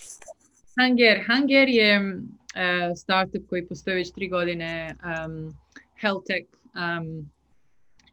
[0.76, 1.24] Hanger.
[1.26, 4.96] Hanger je uh, startup koji postoji već tri godine.
[5.04, 5.54] Um,
[6.00, 6.48] health tech.
[6.74, 7.30] Um,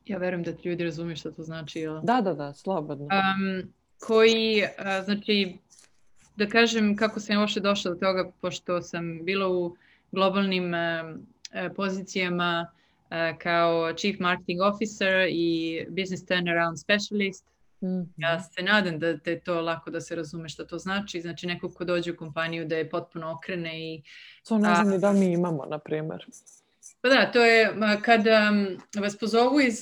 [0.06, 1.80] ja verujem da ti ljudi razumiju što to znači.
[1.80, 2.00] Ili?
[2.04, 3.06] Da, da, da, slobodno.
[3.06, 5.58] Um, koji, uh, znači,
[6.36, 9.76] da kažem kako sam uopšte došla do toga, pošto sam bila u
[10.12, 17.46] globalnim uh, pozicijama uh, kao Chief Marketing Officer i Business Turnaround Specialist.
[17.82, 18.06] Mm -hmm.
[18.18, 21.22] Ja se nadam da te to lako da se razume šta to znači.
[21.22, 24.02] Znači neko ko dođe u kompaniju da je potpuno okrene i...
[24.48, 26.26] To ne znam ni da mi imamo, na primjer.
[27.02, 29.82] Pa da, to je kad um, vas pozovu iz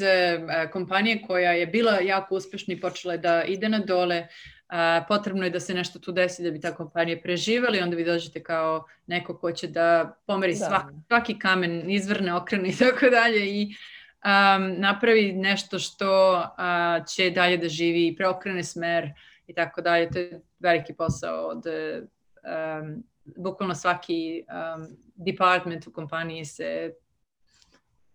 [0.72, 4.28] kompanije koja je bila jako uspešna i počela da ide na dole,
[4.74, 7.96] a, potrebno je da se nešto tu desi da bi ta kompanija preživela i onda
[7.96, 10.66] vi dođete kao neko ko će da pomeri da.
[10.66, 17.30] Svak, svaki kamen, izvrne, okrene i tako dalje i um, napravi nešto što uh, će
[17.30, 19.12] dalje da živi i preokrene smer
[19.48, 20.10] i tako dalje.
[20.10, 26.94] To je veliki posao od um, bukvalno svaki um, department u kompaniji se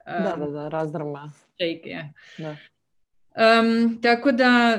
[0.06, 1.30] um, da, da, da, razdrama.
[1.54, 2.08] Shake, yeah.
[2.38, 2.56] da.
[3.60, 4.78] Um, tako da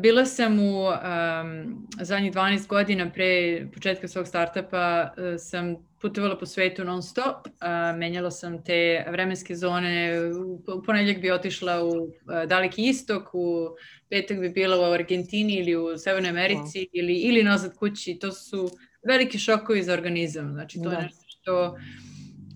[0.00, 6.46] bila sam u um, zadnjih 12 godina pre početka svog startupa uh, sam putovala po
[6.46, 10.20] svetu non stop, uh, menjala sam te vremenske zone,
[10.74, 12.10] u ponedljak bi otišla u uh,
[12.48, 13.68] daleki istok, u
[14.08, 16.88] petak bi bila u Argentini ili u Severnoj Americi wow.
[16.92, 18.70] ili, ili nazad kući, to su
[19.08, 20.96] veliki šokovi za organizam, znači to da.
[20.96, 21.76] je nešto što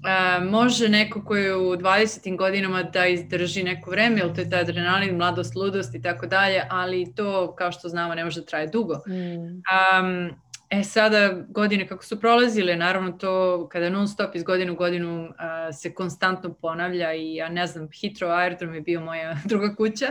[0.04, 2.36] Uh, može neko koji je u 20.
[2.36, 6.62] godinama da izdrži neko vreme, ili to je taj adrenalin, mladost, ludost i tako dalje,
[6.70, 8.94] ali to, kao što znamo, ne može da traje dugo.
[8.94, 9.62] Mm.
[9.96, 10.30] Um,
[10.70, 15.24] e sada, godine kako su prolazile, naravno to kada non stop iz godine u godinu
[15.24, 15.30] uh,
[15.72, 20.06] se konstantno ponavlja i ja ne znam, Hitro Aerodrom je bio moja druga kuća,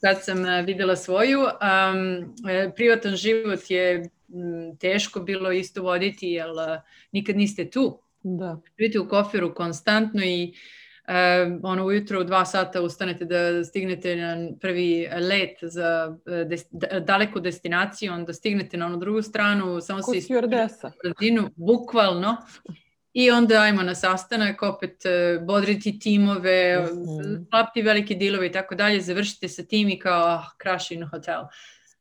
[0.00, 1.40] sad sam uh, videla svoju.
[1.40, 2.34] Um,
[2.76, 6.48] privatan život je m, teško bilo isto voditi, jer
[7.12, 8.60] nikad niste tu Da.
[8.78, 10.52] Živite u koferu konstantno i
[11.08, 16.66] uh, ono ujutro u dva sata ustanete da stignete na prvi let za e, des,
[17.00, 20.92] daleku destinaciju, onda stignete na onu drugu stranu, samo se ispredesa.
[21.56, 22.36] bukvalno.
[23.12, 27.50] I onda ajmo na sastanak, opet uh, bodriti timove, mm -hmm.
[27.50, 31.40] klapti velike dilove i tako dalje, završite sa tim i kao ah, crash in hotel,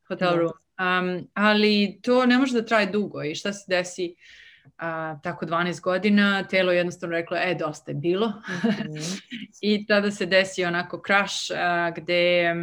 [0.07, 0.35] hotel da.
[0.35, 0.53] room.
[0.79, 4.15] Um, ali to ne može da traje dugo i šta se desi?
[4.17, 4.44] Uh,
[4.78, 8.28] a, tako 12 godina, telo jednostavno reklo, e, dosta je bilo.
[8.28, 9.21] -hmm.
[9.62, 12.54] I tada se desi onako crash a, gde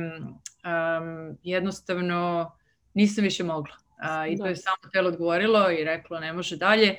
[0.64, 2.52] um, jednostavno
[2.94, 3.74] nisam više mogla.
[3.98, 4.42] A, I da.
[4.42, 6.96] to je samo telo odgovorilo i reklo, ne može dalje.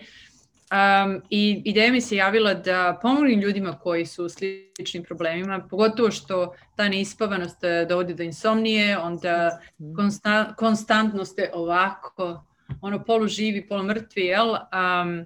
[0.73, 6.11] Um, I ideja mi se javila da pomoglim ljudima koji su u sličnim problemima, pogotovo
[6.11, 9.95] što ta neispavanost e, dovodi do insomnije, onda mhm.
[9.95, 12.45] konsta, konstantno ste ovako
[12.81, 14.49] ono polu živi, polu mrtvi, jel?
[14.49, 15.25] Um,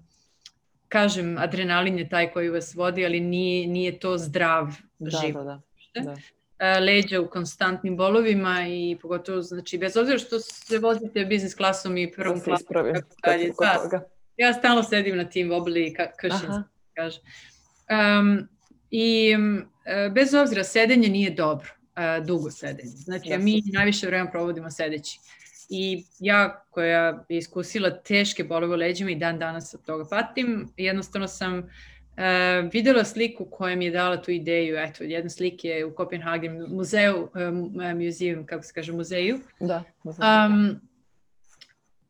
[0.87, 5.45] kažem, adrenalin je taj koji vas vodi, ali nije, nije to zdrav da, život.
[5.45, 5.61] Da,
[5.95, 6.11] da, da.
[6.11, 11.97] Uh, leđa u konstantnim bolovima i pogotovo, znači, bez obzira što se vozite biznis klasom
[11.97, 12.53] i prvom klasom.
[12.53, 13.51] Ispravim, dalje,
[13.91, 14.07] da,
[14.37, 16.55] ja stalno sedim na tim wobly cushions,
[16.93, 17.19] kaže.
[18.19, 18.47] Um,
[18.91, 19.65] I um,
[20.13, 22.89] bez obzira, sedenje nije dobro, uh, dugo sedenje.
[22.89, 25.19] Znači, ja, mi najviše vremena provodimo sedeći.
[25.69, 30.67] I ja koja je iskusila teške bolove u leđima i dan danas od toga patim,
[30.77, 31.63] jednostavno sam uh,
[32.73, 34.77] videla sliku koja mi je dala tu ideju.
[34.77, 39.39] Eto, jedna slike je u Kopenhagen, muzeu, um, muzeum, kako se kaže, muzeju.
[39.59, 39.83] Da.
[40.03, 40.79] Um,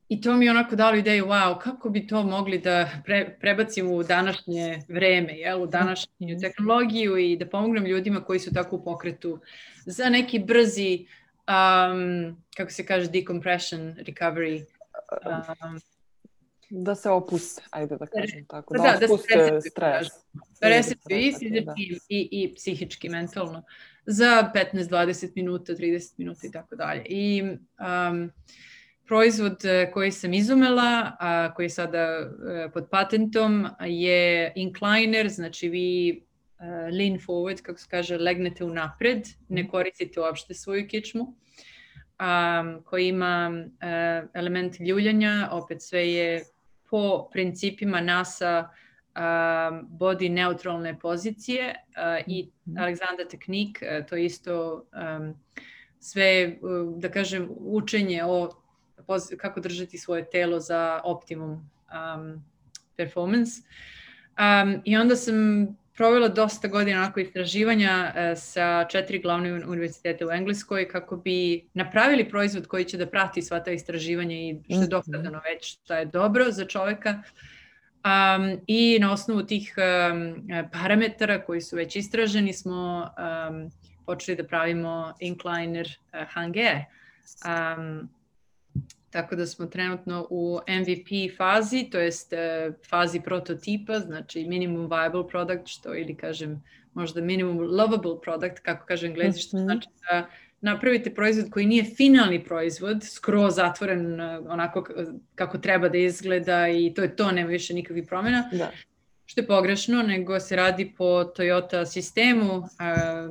[0.09, 3.93] I to mi je onako dalo ideju, wow, kako bi to mogli da pre, prebacimo
[3.93, 6.39] u današnje vreme, jel, u današnju mhm.
[6.39, 9.39] tehnologiju i da pomognem ljudima koji su tako u pokretu
[9.85, 11.05] za neki brzi,
[11.47, 14.65] um, kako se kaže, decompression, recovery.
[15.25, 15.79] Um,
[16.69, 18.73] da se opuste, ajde da kažem tako.
[18.77, 20.05] Da, da, da se stres.
[20.61, 21.73] Da resetuju i fizički da.
[22.09, 23.63] i, i psihički, mentalno.
[24.05, 27.03] Za 15, 20 minuta, 30 minuta i tako dalje.
[27.05, 27.43] I
[28.11, 28.31] um,
[29.07, 35.69] proizvod e, koji sam izumela, a koji je sada e, pod patentom, je incliner, znači
[35.69, 36.21] vi
[36.91, 39.71] lean forward, kako se kaže, legnete u napred, ne mhm.
[39.71, 41.21] koristite uopšte svoju kičmu,
[42.19, 46.43] um, koji ima uh, element ljuljanja, opet sve je
[46.89, 48.69] po principima NASA
[49.17, 52.77] um, body neutralne pozicije uh, i mhm.
[52.77, 54.85] Alexander tehnik, uh, to je isto
[55.17, 55.35] um,
[55.99, 58.49] sve, uh, da kažem, učenje o
[59.37, 62.45] kako držati svoje telo za optimum um,
[62.95, 63.61] performance.
[64.39, 65.67] Um, I onda sam
[65.97, 72.29] provela dosta godina onako istraživanja uh, sa četiri glavne univerzitete u Engleskoj kako bi napravili
[72.29, 74.89] proizvod koji će da prati sva ta istraživanja i što je mhm.
[74.89, 77.21] dokazano već šta je dobro za čoveka.
[78.07, 83.09] Um, I na osnovu tih um, parametara koji su već istraženi smo
[83.49, 83.71] um,
[84.05, 86.71] počeli da pravimo incliner uh, hange.
[87.45, 88.09] Um,
[89.17, 95.27] Tako da smo trenutno u MVP fazi, to jest e, fazi prototipa, znači minimum viable
[95.27, 99.65] product, što ili kažem možda minimum lovable product, kako kaže englezi, što mhm.
[99.65, 100.27] znači da
[100.61, 104.85] napravite proizvod koji nije finalni proizvod, skroz zatvoren e, onako
[105.35, 108.71] kako treba da izgleda i to je to, nema više nikakvih promjena, da
[109.29, 111.05] što je pogrešno, nego se radi po
[111.37, 112.65] Toyota sistemu uh,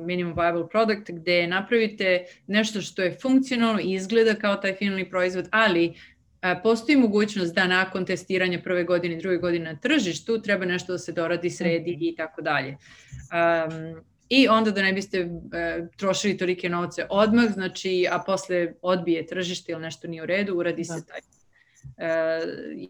[0.05, 5.47] minimum viable product gde napravite nešto što je funkcionalno i izgleda kao taj finalni proizvod,
[5.51, 5.93] ali
[6.63, 10.97] postoji mogućnost da nakon testiranja prve godine i druge godine na tržištu treba nešto da
[10.97, 12.03] se doradi, sredi mhm.
[12.03, 12.69] i tako dalje.
[12.69, 15.31] Um, I onda da ne biste uh,
[15.97, 20.83] trošili tolike novce odmah, znači, a posle odbije tržište ili nešto nije u redu, uradi
[20.87, 20.93] da.
[20.93, 21.19] se taj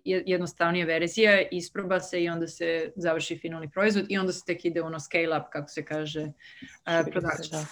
[0.04, 4.82] jednostavnija verzija, isproba se i onda se završi finalni proizvod i onda se tek ide
[4.82, 7.62] ono scale up, kako se kaže, uh, production.
[7.62, 7.66] Da.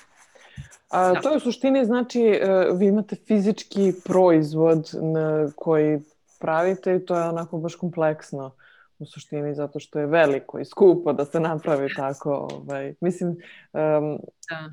[0.89, 1.21] A, da.
[1.21, 6.00] To je u suštini znači uh, vi imate fizički proizvod na koji
[6.39, 8.56] pravite i to je onako baš kompleksno
[9.00, 12.48] u suštini zato što je veliko i skupo da se napravi tako.
[12.52, 12.93] Ovaj.
[13.02, 14.19] Mislim, um,
[14.50, 14.69] da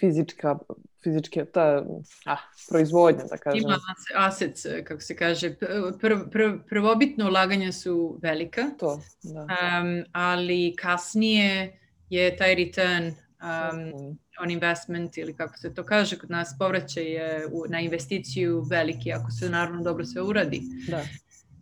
[0.00, 0.58] fizička,
[1.02, 1.84] fizičke, ta
[2.24, 3.62] ah, proizvodnja, da kažem.
[3.62, 3.78] Ima
[4.14, 5.54] assets, kako se kaže.
[6.00, 9.40] Prv, prv, prvobitno ulaganja su velika, to, da.
[9.40, 11.78] Um, ali kasnije
[12.10, 17.46] je taj return um, on investment ili kako se to kaže kod nas, povraćaj je
[17.52, 20.62] u, na investiciju veliki, ako se naravno dobro sve uradi.
[20.88, 21.02] Da.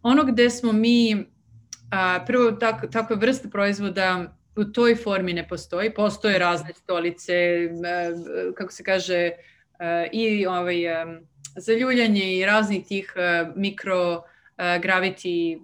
[0.03, 1.27] Ono gde smo mi,
[1.91, 5.95] a, prvo tak, takve vrste proizvoda u toj formi ne postoji.
[5.95, 7.35] Postoje razne stolice,
[8.57, 9.31] kako se kaže,
[10.13, 10.77] i ovaj,
[11.57, 13.15] zaljuljanje i raznih tih
[13.57, 14.23] mikro
[14.59, 15.61] gravity,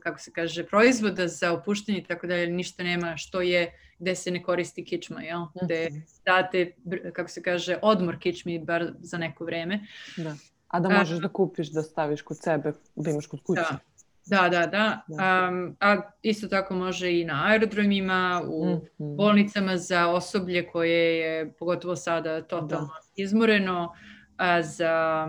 [0.00, 4.30] kako se kaže, proizvoda za opuštanje i tako dalje, ništa nema što je gde se
[4.30, 5.40] ne koristi kičma, jel?
[5.62, 6.00] Gde mhm.
[6.24, 6.72] date,
[7.12, 9.86] kako se kaže, odmor kičmi bar za neko vreme.
[10.16, 10.36] Da.
[10.68, 13.60] A da možeš da kupiš, da staviš kod sebe, da imaš kod kuće.
[13.60, 13.78] Da.
[14.26, 15.04] Da, da, da.
[15.08, 19.16] Um, a isto tako može i na aerodromima, u mm -hmm.
[19.16, 23.22] bolnicama za osoblje koje je pogotovo sada totalno da.
[23.22, 23.94] izmoreno,
[24.36, 25.26] a, za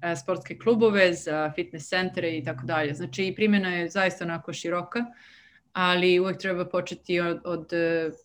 [0.00, 2.94] a, sportske klubove, za fitness centre i tako dalje.
[2.94, 5.04] Znači primjena je zaista onako široka,
[5.72, 7.72] ali uvek treba početi od, od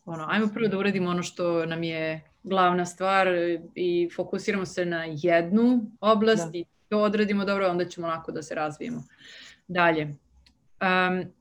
[0.05, 3.27] ono, ajmo prvo da uradimo ono što nam je glavna stvar
[3.75, 6.57] i fokusiramo se na jednu oblast da.
[6.57, 9.03] i to odradimo dobro, onda ćemo lako da se razvijemo.
[9.67, 10.03] Dalje.
[10.81, 11.33] Um,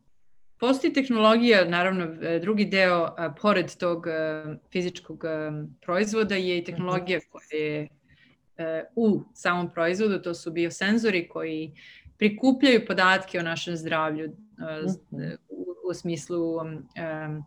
[0.58, 6.34] postoji tehnologija, naravno e, drugi deo, a, pored tog a, e, fizičkog a, e, proizvoda
[6.34, 7.26] je i tehnologija mhm.
[7.30, 7.88] koja je
[8.58, 11.72] a, u samom proizvodu, to su biosenzori koji
[12.18, 14.80] prikupljaju podatke o našem zdravlju a,
[15.12, 15.32] mhm.
[15.48, 17.40] u, u smislu a,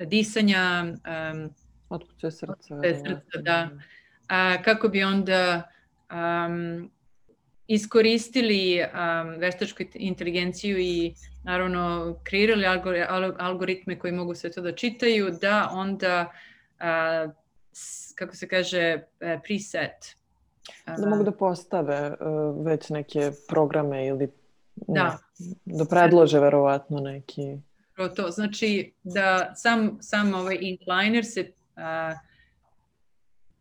[0.00, 1.50] disanja, um,
[1.88, 3.70] otkuće srca, srca da,
[4.28, 5.62] a, kako bi onda
[6.10, 6.90] um,
[7.66, 12.64] iskoristili um, veštačku inteligenciju i naravno kreirali
[13.38, 16.32] algoritme koji mogu sve to da čitaju, da onda,
[16.80, 17.32] uh,
[18.14, 20.16] kako se kaže, uh, preset.
[20.86, 24.28] Uh, da mogu da postave uh, već neke programe ili
[24.76, 25.18] da,
[25.64, 27.58] ne, da predlože verovatno neki
[28.16, 28.30] to.
[28.30, 32.18] Znači da sam, sam ovaj incliner se uh,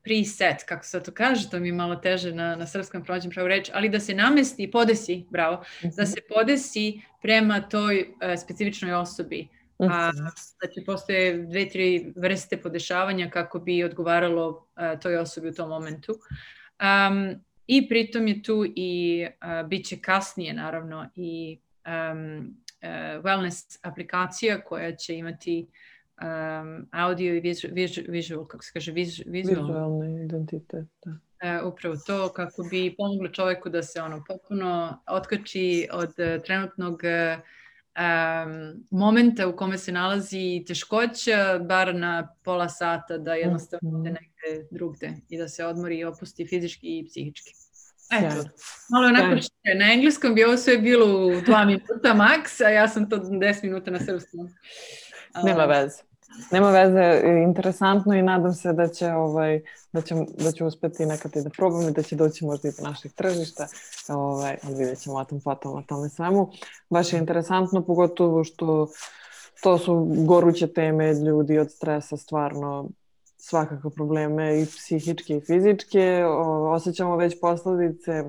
[0.03, 3.47] preset, kako se to kaže, to mi je malo teže na, na srpskom prođem pravo
[3.47, 5.95] reći, ali da se namesti, podesi, bravo, mm -hmm.
[5.95, 6.11] da mhm.
[6.11, 9.47] se podesi prema toj uh, specifičnoj osobi.
[9.79, 9.91] Mm -hmm.
[9.91, 15.69] A, znači, postoje dve, tri vrste podešavanja kako bi odgovaralo uh, toj osobi u tom
[15.69, 16.13] momentu.
[16.13, 23.79] Um, I pritom je tu i uh, bit će kasnije, naravno, i um, uh, wellness
[23.81, 25.67] aplikacija koja će imati
[26.21, 27.39] um, audio i
[28.07, 30.73] visual, kako se kaže, visual, vizualni identitet.
[31.05, 31.11] Da.
[31.61, 37.01] Uh, upravo to kako bi pomoglo čoveku da se ono potpuno otkači od uh, trenutnog
[37.03, 44.03] um, momenta u kome se nalazi teškoća, bar na pola sata da jednostavno mm -hmm.
[44.03, 47.53] negde drugde i da se odmori i opusti fizički i psihički.
[48.11, 48.49] Eto,
[48.89, 52.87] malo onako što na engleskom bi ovo sve bilo u dva minuta maks, a ja
[52.87, 54.49] sam to 10 minuta na srpskom.
[55.43, 56.03] Nema veze.
[56.51, 59.61] Nema veze, interesantno i nadam se da će, ovaj,
[59.91, 62.71] da će, da će uspeti nekad i da probam i da će doći možda i
[62.71, 63.67] do naših tržišta,
[64.09, 66.51] ovaj, ali vidjet ćemo o tom potom, o tome svemu.
[66.89, 68.87] Baš je interesantno, pogotovo što
[69.63, 72.89] to su goruće teme ljudi od stresa, stvarno
[73.37, 76.25] svakako probleme i psihičke i fizičke.
[76.25, 78.23] O, osjećamo već posledice,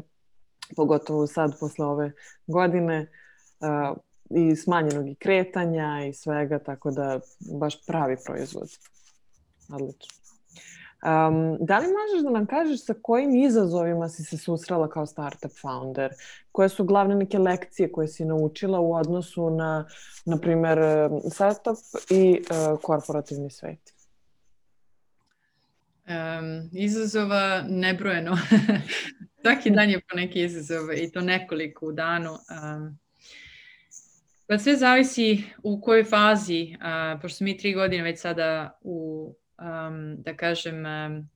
[0.76, 2.12] pogotovo sad posle ove
[2.46, 3.10] godine.
[3.60, 3.96] Uh,
[4.30, 7.20] i smanjenog i kretanja i svega, tako da
[7.60, 8.68] baš pravi proizvod.
[9.72, 10.24] Odlično.
[11.04, 15.52] Um, da li možeš da nam kažeš sa kojim izazovima si se susrela kao startup
[15.60, 16.12] founder?
[16.52, 19.86] Koje su glavne neke lekcije koje si naučila u odnosu na,
[20.24, 20.78] na primer,
[21.30, 21.78] startup
[22.10, 23.94] i uh, korporativni svet?
[26.06, 28.36] Um, izazova nebrojeno.
[29.42, 32.30] Svaki dan je po neki izazov i to nekoliko u danu.
[32.30, 32.98] Um,
[34.46, 39.28] Pa sve zavisi u kojoj fazi, a, pošto smo mi tri godine već sada u,
[39.58, 41.28] um, da kažem, um,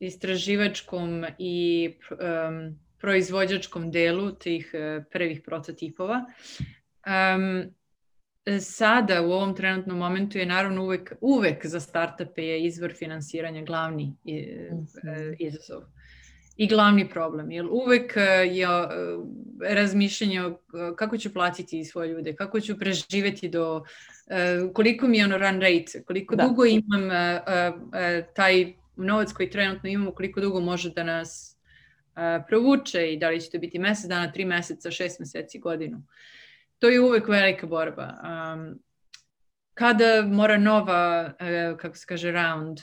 [0.00, 6.24] istraživačkom i um, proizvođačkom delu tih uh, prvih prototipova.
[7.06, 7.74] Um,
[8.60, 14.16] sada u ovom trenutnom momentu je naravno uvek, uvek za startupe je izvor finansiranja glavni
[14.24, 14.78] uh,
[15.38, 15.82] izazov
[16.56, 20.40] i glavni problem, jer uvek e, je e, razmišljanje
[20.96, 23.84] kako ću platiti svoje ljude, kako ću preživeti do,
[24.26, 26.42] e, koliko mi je ono run rate, koliko da.
[26.42, 27.08] dugo imam
[28.34, 31.56] taj novac koji trenutno imamo, koliko dugo može da nas
[32.48, 36.02] provuče i da li će to biti mesec dana, tri meseca, šest meseci, godinu.
[36.78, 38.14] To je uvek velika borba.
[39.74, 41.32] Kada mora nova,
[41.76, 42.80] kako se kaže, round,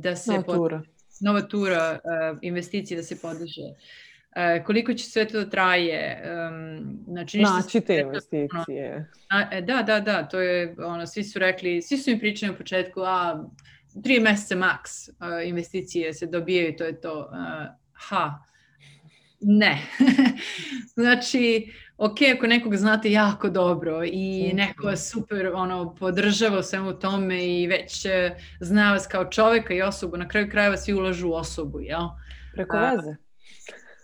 [0.00, 0.32] da se...
[0.32, 0.78] Natura.
[0.78, 3.62] Pot nova tura uh, investicije da se podiže.
[3.62, 6.22] Uh, koliko će sve to da traje?
[6.24, 9.10] Um, znači, znači te investicije.
[9.32, 12.56] Ono, da, da, da, to je, ono, svi su rekli, svi su mi pričali u
[12.56, 13.48] početku, a
[14.02, 15.14] tri meseca maks uh,
[15.44, 17.18] investicije se dobijaju, to je to.
[17.18, 18.38] Uh, ha,
[19.40, 19.78] ne.
[20.96, 24.56] znači, ok, ako nekog znate jako dobro i mhm.
[24.56, 30.16] neko super ono, podržava svemu tome i već e, zna vas kao čoveka i osobu,
[30.16, 32.08] na kraju krajeva svi ulažu u osobu, jel?
[32.54, 33.16] Preko veze.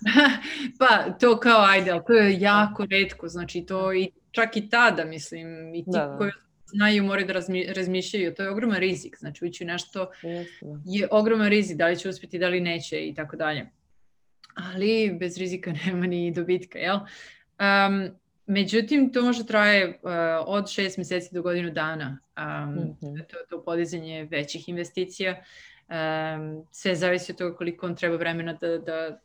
[0.78, 5.04] pa, to kao ajde, ali to je jako redko, znači to i čak i tada,
[5.04, 6.16] mislim, i ti da, da.
[6.18, 6.30] koji
[6.66, 10.10] znaju moraju da razmi, razmišljaju, to je ogroman rizik, znači ući nešto
[10.62, 10.80] da.
[10.84, 13.70] je ogroman rizik, da li će uspjeti, da li neće i tako dalje.
[14.54, 16.96] Ali bez rizika nema ni dobitka, jel?
[16.96, 18.10] Um,
[18.46, 20.10] međutim, to može traje uh,
[20.46, 22.18] od šest meseci do godinu dana.
[22.38, 23.24] Um, mm -hmm.
[23.26, 25.42] to, to podizanje većih investicija.
[25.88, 29.20] Um, sve zavisi od toga koliko on treba vremena da, da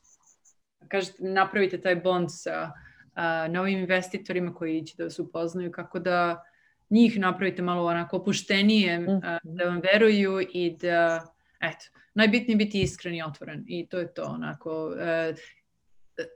[0.87, 6.43] kažete, napravite taj bond sa uh, novim investitorima koji će da se upoznaju, kako da
[6.89, 9.17] njih napravite malo onako opuštenije, mm -hmm.
[9.17, 11.25] uh, da vam veruju i da,
[11.59, 14.87] eto, najbitnije biti iskren i otvoren i to je to onako.
[14.87, 15.37] Uh,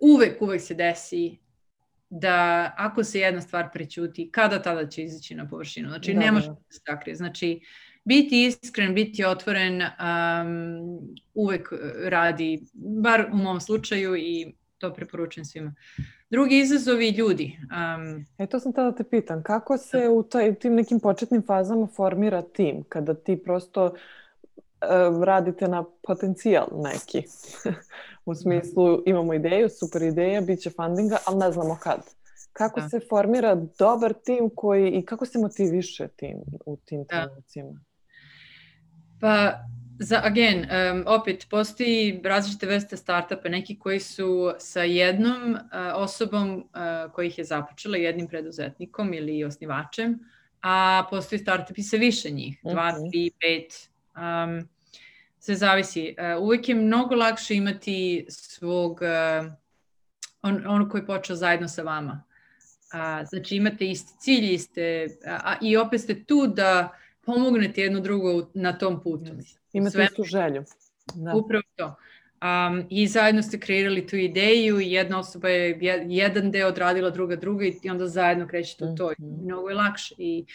[0.02, 1.38] uvek, uvek se desi
[2.10, 5.90] da ako se jedna stvar prećuti, kada tada će izaći na površinu.
[5.90, 7.16] Znači, da, ne može da se sakrije.
[7.16, 7.60] Znači,
[8.04, 11.70] biti iskren, biti otvoren um, uvek
[12.04, 15.76] radi, bar u mom slučaju i to preporučujem svima.
[16.30, 17.58] Drugi izazovi ljudi.
[17.62, 20.12] Um, e to sam tada da te pitan, kako se da.
[20.12, 23.94] u taj, tim nekim početnim fazama formira tim, kada ti prosto uh,
[25.24, 27.24] radite na potencijal neki?
[28.26, 32.00] U smislu imamo ideju, super ideja, bit će fundinga, ali ne znamo kad.
[32.54, 32.90] Kako da.
[32.90, 37.08] se formira dobar tim koji i kako se motiviše tim u tim da.
[37.08, 37.80] trenucima?
[39.22, 39.54] Pa
[40.00, 45.60] za, again, um, opet, postoji različite vrste startupa, neki koji su sa jednom uh,
[45.96, 50.20] osobom uh, koji ih je započela, jednim preduzetnikom ili osnivačem,
[50.62, 52.72] a postoji startupi sa više njih, mm -hmm.
[52.72, 53.10] dva, mhm.
[53.10, 54.70] tri, pet, um,
[55.40, 56.16] sve zavisi.
[56.38, 59.52] Uh, uvek je mnogo lakše imati svog, uh,
[60.42, 62.24] on, ono koji je počeo zajedno sa vama.
[62.94, 66.90] Uh, znači imate isti cilj, iste, a, i opet ste tu da
[67.26, 69.32] pomognete jedno drugo na tom putu.
[69.74, 70.04] Imate Sve...
[70.04, 70.64] istu želju.
[71.16, 71.34] Da.
[71.36, 71.96] Upravo to.
[72.44, 77.36] Um, I zajedno ste kreirali tu ideju i jedna osoba je jedan deo odradila, druga
[77.36, 79.10] druga i onda zajedno krećete u to.
[79.10, 79.44] Mm -hmm.
[79.44, 80.16] Mnogo je lakše.
[80.18, 80.46] I,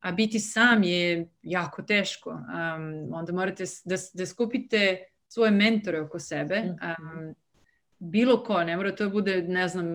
[0.00, 2.30] a biti sam je jako teško.
[2.30, 6.62] Um, onda morate da, da skupite svoje mentore oko sebe.
[6.62, 7.34] Um,
[7.98, 9.86] bilo ko, ne mora to da bude, ne znam,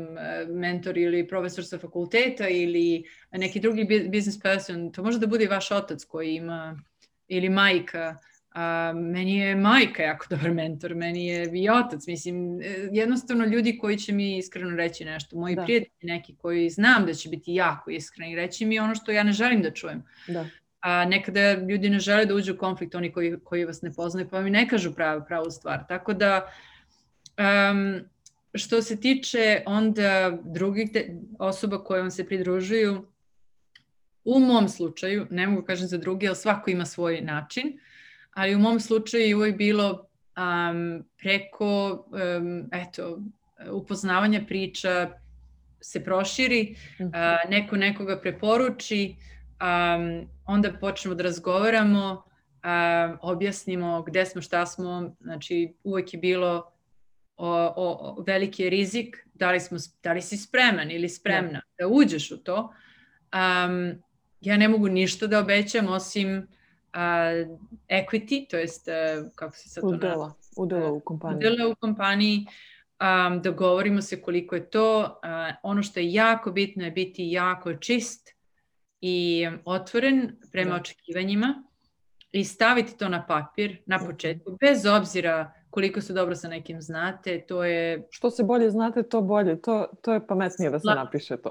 [0.49, 4.91] mentor ili profesor sa fakulteta ili neki drugi business person.
[4.91, 6.79] To može da bude i vaš otac koji ima,
[7.27, 8.17] ili majka
[8.53, 13.77] A, meni je majka jako dobar mentor, meni je i otac, mislim, e, jednostavno ljudi
[13.77, 15.63] koji će mi iskreno reći nešto, moji da.
[15.63, 19.31] prijatelji neki koji znam da će biti jako iskreni reći mi ono što ja ne
[19.31, 20.03] želim da čujem.
[20.27, 20.45] Da.
[20.79, 24.29] A nekada ljudi ne žele da uđu u konflikt, oni koji, koji vas ne poznaju,
[24.29, 25.87] pa mi ne kažu pravu, pravu stvar.
[25.87, 26.51] Tako da,
[27.37, 28.01] um,
[28.53, 30.89] što se tiče onda drugih
[31.39, 33.05] osoba koje vam se pridružuju,
[34.25, 37.92] u mom slučaju, ne mogu kažem za drugi, ali svako ima svoj način, uh,
[38.33, 40.07] ali u mom slučaju je uvijek bilo
[40.37, 43.19] um, preko um, eto,
[43.71, 45.11] upoznavanja priča
[45.81, 49.15] se proširi, uh, neko nekoga preporuči,
[49.61, 52.23] um, onda počnemo da razgovaramo,
[52.63, 56.71] um, objasnimo gde smo, šta smo, znači uvek je bilo
[57.37, 61.61] o, o, o veliki je rizik, da li, smo, da li si spreman ili spremna
[61.77, 62.73] da, da uđeš u to.
[63.33, 64.03] Um,
[64.41, 66.47] ja ne mogu ništa da obećam osim
[66.95, 67.57] uh,
[67.89, 71.37] equity, to jest, uh, kako se sad to udela, udela u kompaniji.
[71.37, 72.45] Udela u kompaniji,
[73.01, 74.99] um, dogovorimo se koliko je to.
[74.99, 78.29] Uh, ono što je jako bitno je biti jako čist
[79.01, 80.75] i otvoren prema da.
[80.75, 81.63] očekivanjima
[82.31, 87.45] i staviti to na papir na početku, bez obzira koliko se dobro sa nekim znate,
[87.47, 88.07] to je...
[88.09, 89.61] Što se bolje znate, to bolje.
[89.61, 91.49] To, to je pametnije da se napiše to.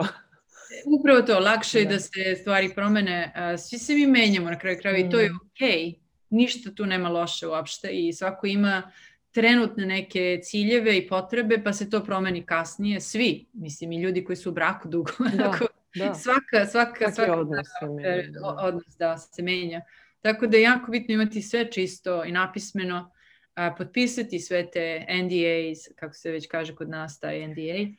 [0.86, 1.90] Upravo to, lakše je da.
[1.90, 3.32] da se stvari promene.
[3.58, 5.36] Svi se mi menjamo na kraju kraju i to je mm.
[5.52, 5.68] okej.
[5.68, 5.94] Okay.
[6.30, 8.92] Ništa tu nema loše uopšte i svako ima
[9.32, 13.00] trenutne neke ciljeve i potrebe, pa se to promeni kasnije.
[13.00, 15.12] Svi, mislim, i ljudi koji su u braku dugo.
[15.18, 15.58] Da,
[16.04, 16.14] da.
[16.14, 18.46] Svaka, svaka, svaka odnos, se menja, da.
[18.46, 19.80] odnos da se menja.
[20.20, 23.12] Tako da je jako bitno imati sve čisto i napismeno,
[23.54, 27.92] a, potpisati sve te NDAs, kako se već kaže kod nas, taj NDA,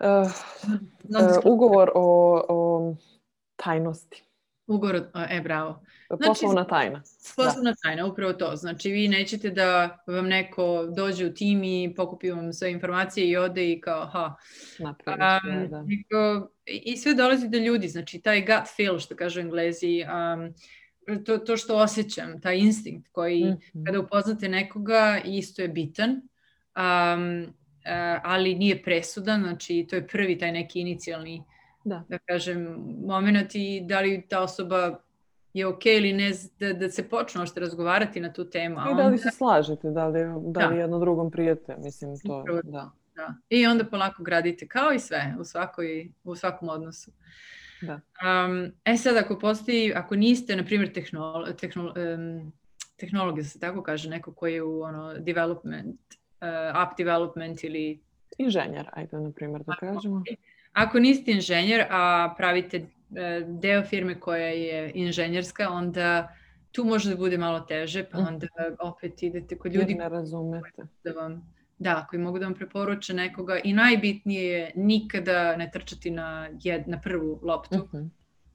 [0.00, 0.30] Uh,
[1.04, 2.94] uh, ugovor o, o
[3.56, 4.24] tajnosti.
[4.66, 4.96] Ugovor,
[5.30, 5.82] e, bravo.
[6.08, 7.02] Znači, poslovna tajna.
[7.36, 7.76] Poslovna da.
[7.82, 8.56] tajna, upravo to.
[8.56, 13.36] Znači, vi nećete da vam neko dođe u tim i pokupi vam sve informacije i
[13.36, 14.34] ode i kao, ha.
[14.78, 15.82] Napravi um, da.
[15.82, 20.54] Neko, I sve dolazi do ljudi, znači, taj gut feel, što kažu englezi, um,
[21.24, 23.86] to, to što osjećam, taj instinkt koji, mm -hmm.
[23.86, 26.10] kada upoznate nekoga, isto je bitan.
[26.76, 27.54] Um,
[28.22, 31.44] ali nije presudan, znači to je prvi taj neki inicijalni,
[31.84, 32.76] da, da kažem,
[33.06, 34.98] moment i da li ta osoba
[35.54, 38.76] je ok ili ne, da, da se počne ošte razgovarati na tu temu.
[38.92, 40.20] I da li se slažete, da li,
[40.52, 40.80] da li da.
[40.80, 42.90] jedno drugom prijete, mislim to, Upravo, da.
[43.16, 43.34] da.
[43.48, 47.10] I onda polako gradite, kao i sve, u, svakoj, u svakom odnosu.
[47.82, 48.00] Da.
[48.44, 52.52] Um, e sad, ako postoji, ako niste, na primjer, tehnolo, tehnolo, um,
[52.96, 56.00] tehnologija, da se tako kaže, neko koji je u ono, development
[56.74, 58.00] app development ili...
[58.38, 60.22] Inženjer, ajde, na primjer, da kažemo.
[60.72, 62.86] Ako niste inženjer, a pravite uh,
[63.60, 66.28] deo firme koja je inženjerska, onda
[66.72, 68.28] tu može da bude malo teže, pa mhm.
[68.28, 68.46] onda
[68.80, 69.92] opet idete kod ljudi...
[69.92, 70.82] Jer ne razumete.
[71.04, 73.58] Da vam, da, koji mogu da vam preporuče nekoga.
[73.64, 77.76] I najbitnije je nikada ne trčati na, jed, na prvu loptu.
[77.76, 77.96] Uh mhm.
[77.96, 78.08] -huh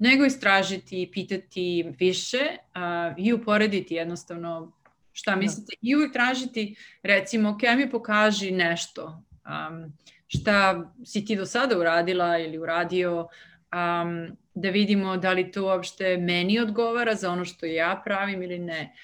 [0.03, 4.71] nego istražiti, pitati više uh, i uporediti jednostavno
[5.14, 5.38] šta da.
[5.38, 9.93] mislite i uvijek tražiti recimo, ok, mi pokaži nešto um,
[10.28, 16.18] šta si ti do sada uradila ili uradio um, da vidimo da li to uopšte
[16.18, 18.95] meni odgovara za ono što ja pravim ili ne.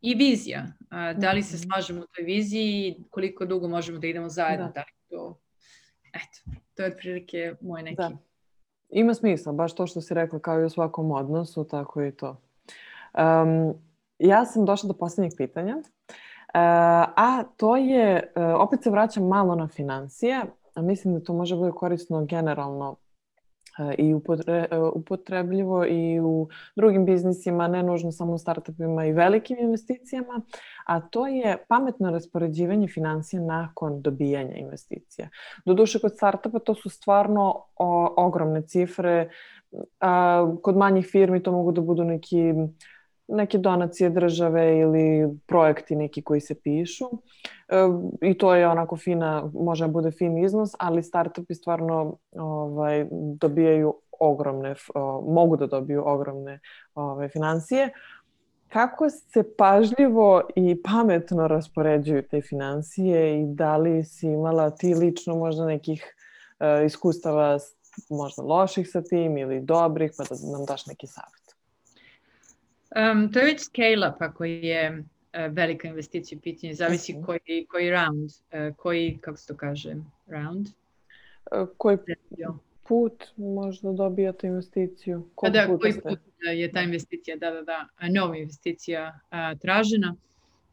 [0.00, 0.66] I vizija.
[0.80, 1.62] Uh, da li se mhm.
[1.62, 5.38] slažemo u toj viziji, koliko dugo možemo da idemo zajedno, da, da li to...
[6.12, 7.96] Eto, to je otprilike moj neki...
[7.96, 8.10] Da.
[8.90, 12.40] Ima smisla, baš to što si rekla kao i u svakom odnosu, tako i to.
[13.14, 13.74] Um,
[14.28, 15.82] ja sam došla do poslednjeg pitanja, e,
[17.16, 20.40] a to je, e, opet se vraćam malo na financije,
[20.74, 22.96] a mislim da to može biti korisno generalno
[23.98, 24.14] i
[24.94, 30.40] upotrebljivo i u drugim biznisima, ne nužno samo u startupima i velikim investicijama,
[30.86, 35.28] a to je pametno raspoređivanje financija nakon dobijanja investicija.
[35.64, 39.30] Doduše, kod startupa to su stvarno o, ogromne cifre,
[40.00, 42.54] a, kod manjih firmi to mogu da budu neki
[43.28, 47.04] neke donacije države ili projekti neki koji se pišu
[47.68, 47.76] e,
[48.20, 53.06] i to je onako fina, može da bude fin iznos, ali startupi stvarno ovaj,
[53.40, 56.60] dobijaju ogromne, o, mogu da dobiju ogromne
[56.94, 57.90] ovaj, financije.
[58.68, 65.36] Kako se pažljivo i pametno raspoređuju te financije i da li si imala ti lično
[65.36, 66.14] možda nekih
[66.60, 67.58] e, iskustava
[68.10, 71.43] možda loših sa tim ili dobrih, pa da nam daš neki savjet?
[72.94, 76.74] Um, to je već scale-up ako je uh, velika investicija u pitanju.
[76.74, 77.24] Zavisi -huh.
[77.26, 79.94] koji, koji round, uh, koji, kako se to kaže,
[80.26, 80.66] round?
[80.66, 81.98] Uh, koji
[82.84, 85.28] put možda dobijate investiciju?
[85.34, 86.00] Kog da, da, koji ste?
[86.00, 86.18] put
[86.54, 90.16] je ta investicija, da, da, da, nova investicija uh, tražena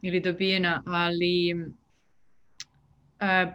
[0.02, 1.68] ili dobijena, ali uh,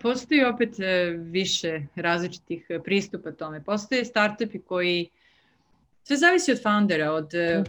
[0.03, 0.85] postoji opet uh,
[1.21, 3.65] više različitih pristupa tome.
[3.65, 5.11] Postoje startupi koji
[6.03, 7.65] sve zavisi od foundera, od E,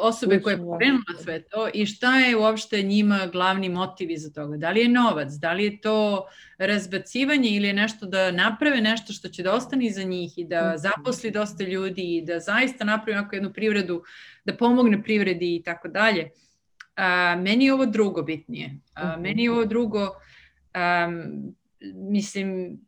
[0.00, 4.56] osobe koja je pokrenula sve to i šta je uopšte njima glavni motiv iza toga.
[4.56, 6.26] Da li je novac, da li je to
[6.58, 10.74] razbacivanje ili je nešto da naprave nešto što će da ostane iza njih i da
[10.76, 14.02] zaposli dosta ljudi i da zaista napravi onako jednu privredu,
[14.44, 16.30] da pomogne privredi i tako dalje.
[17.38, 18.78] Meni je ovo drugo bitnije.
[18.94, 20.08] A, meni je ovo drugo,
[20.74, 21.08] a,
[21.94, 22.78] mislim,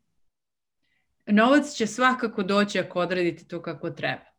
[1.27, 4.30] novac će svakako doći ako odradite to kako treba.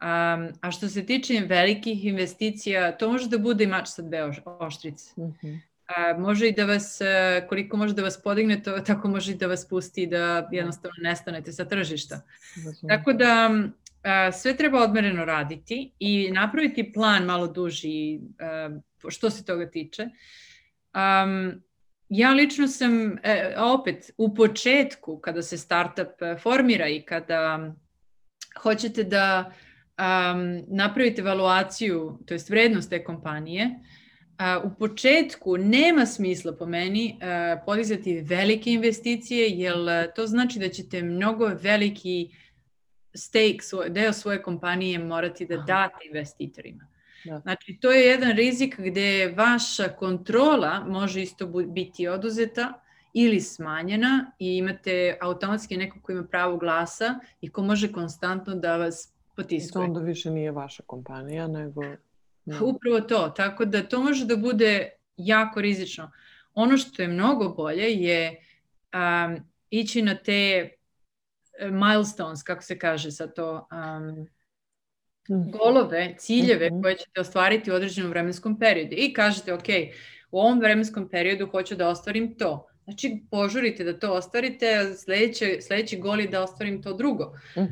[0.00, 4.30] Um, a što se tiče velikih investicija, to može da bude i mač sa dve
[4.44, 5.12] oštrice.
[5.16, 5.58] Mm -hmm.
[5.96, 9.34] A, može i da vas, e, koliko može da vas podigne, to, tako može i
[9.34, 12.16] da vas pusti da jednostavno nestanete sa tržišta.
[12.16, 13.50] Mm Tako da
[14.02, 18.70] a, sve treba odmereno raditi i napraviti plan malo duži a,
[19.08, 20.08] što se toga tiče.
[20.94, 21.62] Um,
[22.08, 27.74] ja lično sam, e, opet, u početku kada se startup formira i kada
[28.62, 29.52] hoćete da
[29.98, 33.70] um, napravite evaluaciju, to jest vrednost te kompanije,
[34.64, 40.58] uh, u početku nema smisla po meni uh, podizati velike investicije, jer uh, to znači
[40.58, 42.30] da ćete mnogo veliki
[43.14, 46.86] stake, svoj, deo svoje kompanije morati da date investitorima.
[47.24, 47.38] Da.
[47.38, 52.80] Znači, to je jedan rizik gde vaša kontrola može isto biti oduzeta
[53.14, 58.76] ili smanjena i imate automatski neko ko ima pravo glasa i ko može konstantno da
[58.76, 59.86] vas potiskuje.
[59.86, 61.82] To onda više nije vaša kompanija, nego...
[62.44, 62.60] Ne.
[62.60, 66.10] Upravo to, tako da to može da bude jako rizično.
[66.54, 68.36] Ono što je mnogo bolje je
[68.94, 69.36] um,
[69.70, 70.70] ići na te
[71.58, 74.26] e, milestones, kako se kaže sa to, um,
[75.28, 76.82] golove, ciljeve mhm.
[76.82, 78.94] koje ćete ostvariti u određenom vremenskom periodu.
[78.96, 79.68] I kažete, ok,
[80.30, 82.67] u ovom vremenskom periodu hoću da ostvarim to.
[82.88, 87.32] Znači, požurite da to ostvarite, sledeće, sledeći gol je da ostvarim to drugo.
[87.56, 87.66] Um,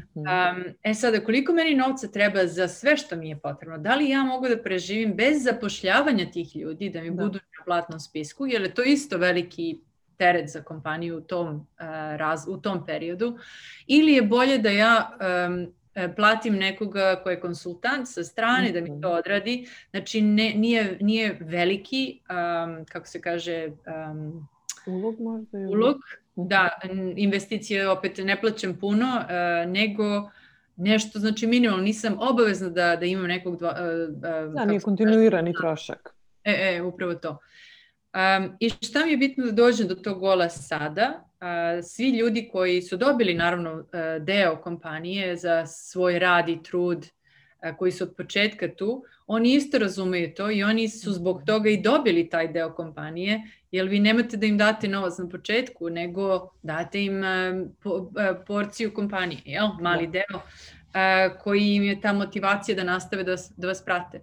[0.82, 3.78] e sada, koliko meni novca treba za sve što mi je potrebno?
[3.78, 7.22] Da li ja mogu da preživim bez zapošljavanja tih ljudi, da mi da.
[7.22, 9.80] budu na platnom spisku, jer je to isto veliki
[10.16, 11.66] teret za kompaniju u tom, uh,
[12.16, 13.38] raz, u tom periodu,
[13.86, 15.66] ili je bolje da ja um,
[16.16, 19.68] platim nekoga ko je konsultant sa strane da mi to odradi.
[19.90, 23.68] Znači, ne, nije, nije veliki, um, kako se kaže,
[24.10, 24.48] um,
[24.86, 25.58] Ulog možda?
[25.58, 25.68] Ili?
[25.68, 25.96] Ulog,
[26.36, 26.48] mhm.
[26.48, 26.70] da,
[27.16, 30.30] investicije opet ne plaćam puno, uh, nego
[30.76, 33.58] nešto, znači minimalno, nisam obavezna da, da imam nekog...
[33.58, 36.14] Dva, uh, da, nije kontinuirani trošak.
[36.44, 37.30] E, e, upravo to.
[37.30, 41.24] Um, I šta mi je bitno da dođem do tog gola sada?
[41.40, 43.84] Uh, svi ljudi koji su dobili naravno
[44.20, 47.06] deo kompanije za svoj rad i trud,
[47.78, 51.82] koji su od početka tu, oni isto razumeju to i oni su zbog toga i
[51.82, 57.04] dobili taj deo kompanije jer vi nemate da im date novac na početku, nego date
[57.04, 57.22] im
[57.82, 58.12] po,
[58.46, 59.66] porciju kompanije, jel?
[59.80, 60.12] mali da.
[60.12, 60.40] deo,
[61.42, 64.20] koji im je ta motivacija da nastave da vas, da vas prate.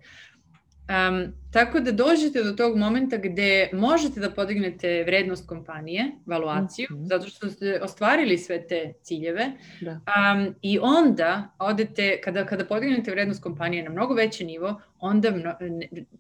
[0.90, 6.96] Um, tako da dođete do tog momenta gde možete da podignete vrednost kompanije, valuaciju, mm
[6.96, 7.08] -hmm.
[7.08, 9.92] zato što ste ostvarili sve te ciljeve da.
[9.92, 15.54] um, i onda odete, kada, kada podignete vrednost kompanije na mnogo veći nivo, onda mno,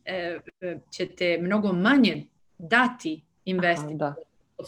[0.05, 2.25] e, e, ćete mnogo manje
[2.57, 3.97] dati investitoru.
[3.97, 4.15] Da.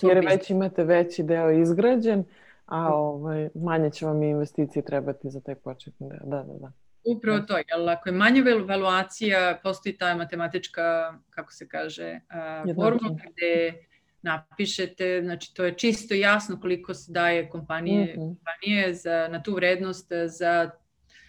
[0.02, 2.24] Jer već imate veći deo izgrađen,
[2.66, 6.20] a ovaj, manje će vam investicije trebati za taj početni deo.
[6.24, 6.72] Da, da, da.
[7.06, 7.46] Upravo da.
[7.46, 12.20] to, jer ako je manja valuacija, postoji ta matematička, kako se kaže,
[12.66, 13.74] uh, formula gde
[14.22, 18.36] napišete, znači to je čisto jasno koliko se daje kompanije, mm -hmm.
[18.36, 20.70] kompanije za, na tu vrednost za...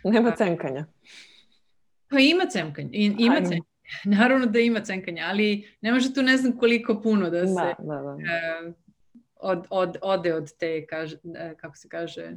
[0.05, 0.87] Nema cenkanja.
[2.11, 3.63] Pa ima cenkanja, ima cenkanja.
[4.19, 7.75] Naravno da ima cenkanja, ali ne može tu ne znam koliko puno da se da,
[7.79, 8.13] da, da.
[8.13, 8.75] Uh,
[9.41, 11.17] od, od, ode od te, kaže,
[11.57, 12.37] kako se kaže,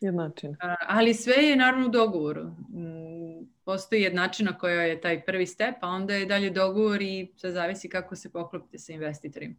[0.00, 0.56] Jednačina.
[0.88, 2.44] Ali sve je naravno u dogovoru.
[2.44, 7.50] Mm, postoji jednačina koja je taj prvi step, a onda je dalje dogovor i sve
[7.50, 9.54] zavisi kako se poklopite sa investitorima.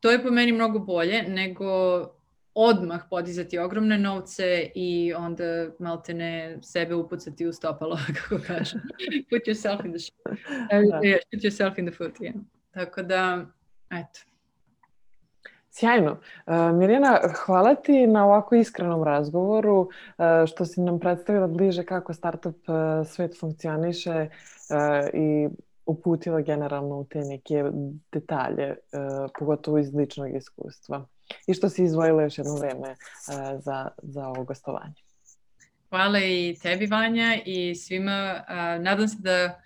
[0.00, 1.66] To je po meni mnogo bolje nego
[2.54, 5.44] odmah podizati ogromne novce i onda
[5.78, 8.80] malte ne sebe upucati u stopalo, kako kažem.
[9.30, 10.14] Put yourself in the shit.
[10.90, 11.00] Da.
[11.32, 12.34] Put yourself in the foot, yeah.
[12.70, 13.46] Tako da,
[13.90, 14.35] eto.
[15.78, 16.10] Sjajno.
[16.46, 19.88] Uh, Mirjana, hvala ti na ovako iskrenom razgovoru, uh,
[20.46, 24.28] što si nam predstavila bliže kako startup uh, svet funkcioniše
[25.14, 25.48] i
[25.86, 27.64] uputila generalno u te neke
[28.12, 28.76] detalje,
[29.38, 31.06] pogotovo iz ličnog iskustva.
[31.46, 32.94] I što si izvojila još jedno vreme
[33.58, 34.94] za, za ovo gostovanje.
[35.88, 38.44] Hvala i tebi, Vanja, i svima.
[38.80, 39.60] Nadam se da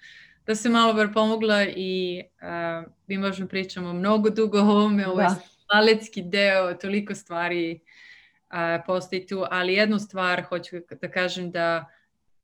[0.47, 5.21] da se malo bar pomogla i uh, mi možemo pričamo mnogo dugo o ovome, ovo
[5.21, 5.35] je da
[5.75, 7.81] malecki deo, toliko stvari
[8.49, 11.87] a, postoji tu, ali jednu stvar hoću da kažem da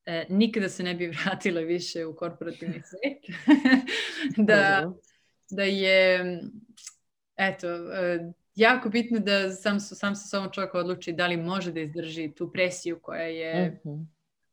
[0.06, 3.38] e, nikada se ne bi vratila više u korporativni svet.
[4.48, 4.92] da,
[5.50, 6.40] da je,
[7.36, 11.80] eto, e, jako bitno da sam, sam sa sobom čovjek odluči da li može da
[11.80, 14.06] izdrži tu presiju koja je mm -hmm.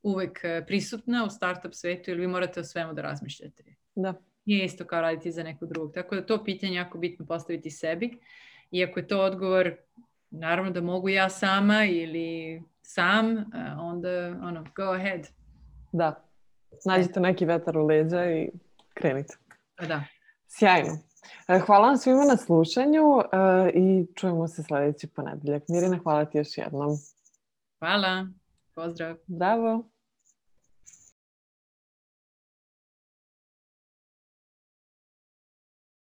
[0.04, 3.64] uvek e, prisutna u startup svetu ili vi morate o svemu da razmišljate.
[3.96, 4.14] Da.
[4.46, 5.94] Nije isto kao raditi za nekog drugog.
[5.94, 8.18] Tako da to pitanje jako bitno postaviti sebi.
[8.74, 9.72] Iako je to odgovor,
[10.30, 13.46] naravno da mogu ja sama ili sam,
[13.80, 14.10] onda
[14.42, 15.28] ono, go ahead.
[15.92, 16.24] Da.
[16.86, 18.50] Nađite neki vetar u leđa i
[18.94, 19.38] krenite.
[19.76, 20.04] Pa da.
[20.48, 20.98] Sjajno.
[21.48, 25.64] E, hvala vam svima na slušanju e, i čujemo se sledeći ponedeljak.
[25.68, 26.98] Mirina, hvala ti još jednom.
[27.80, 28.28] Hvala.
[28.76, 29.18] Pozdrav.
[29.28, 29.84] Bravo.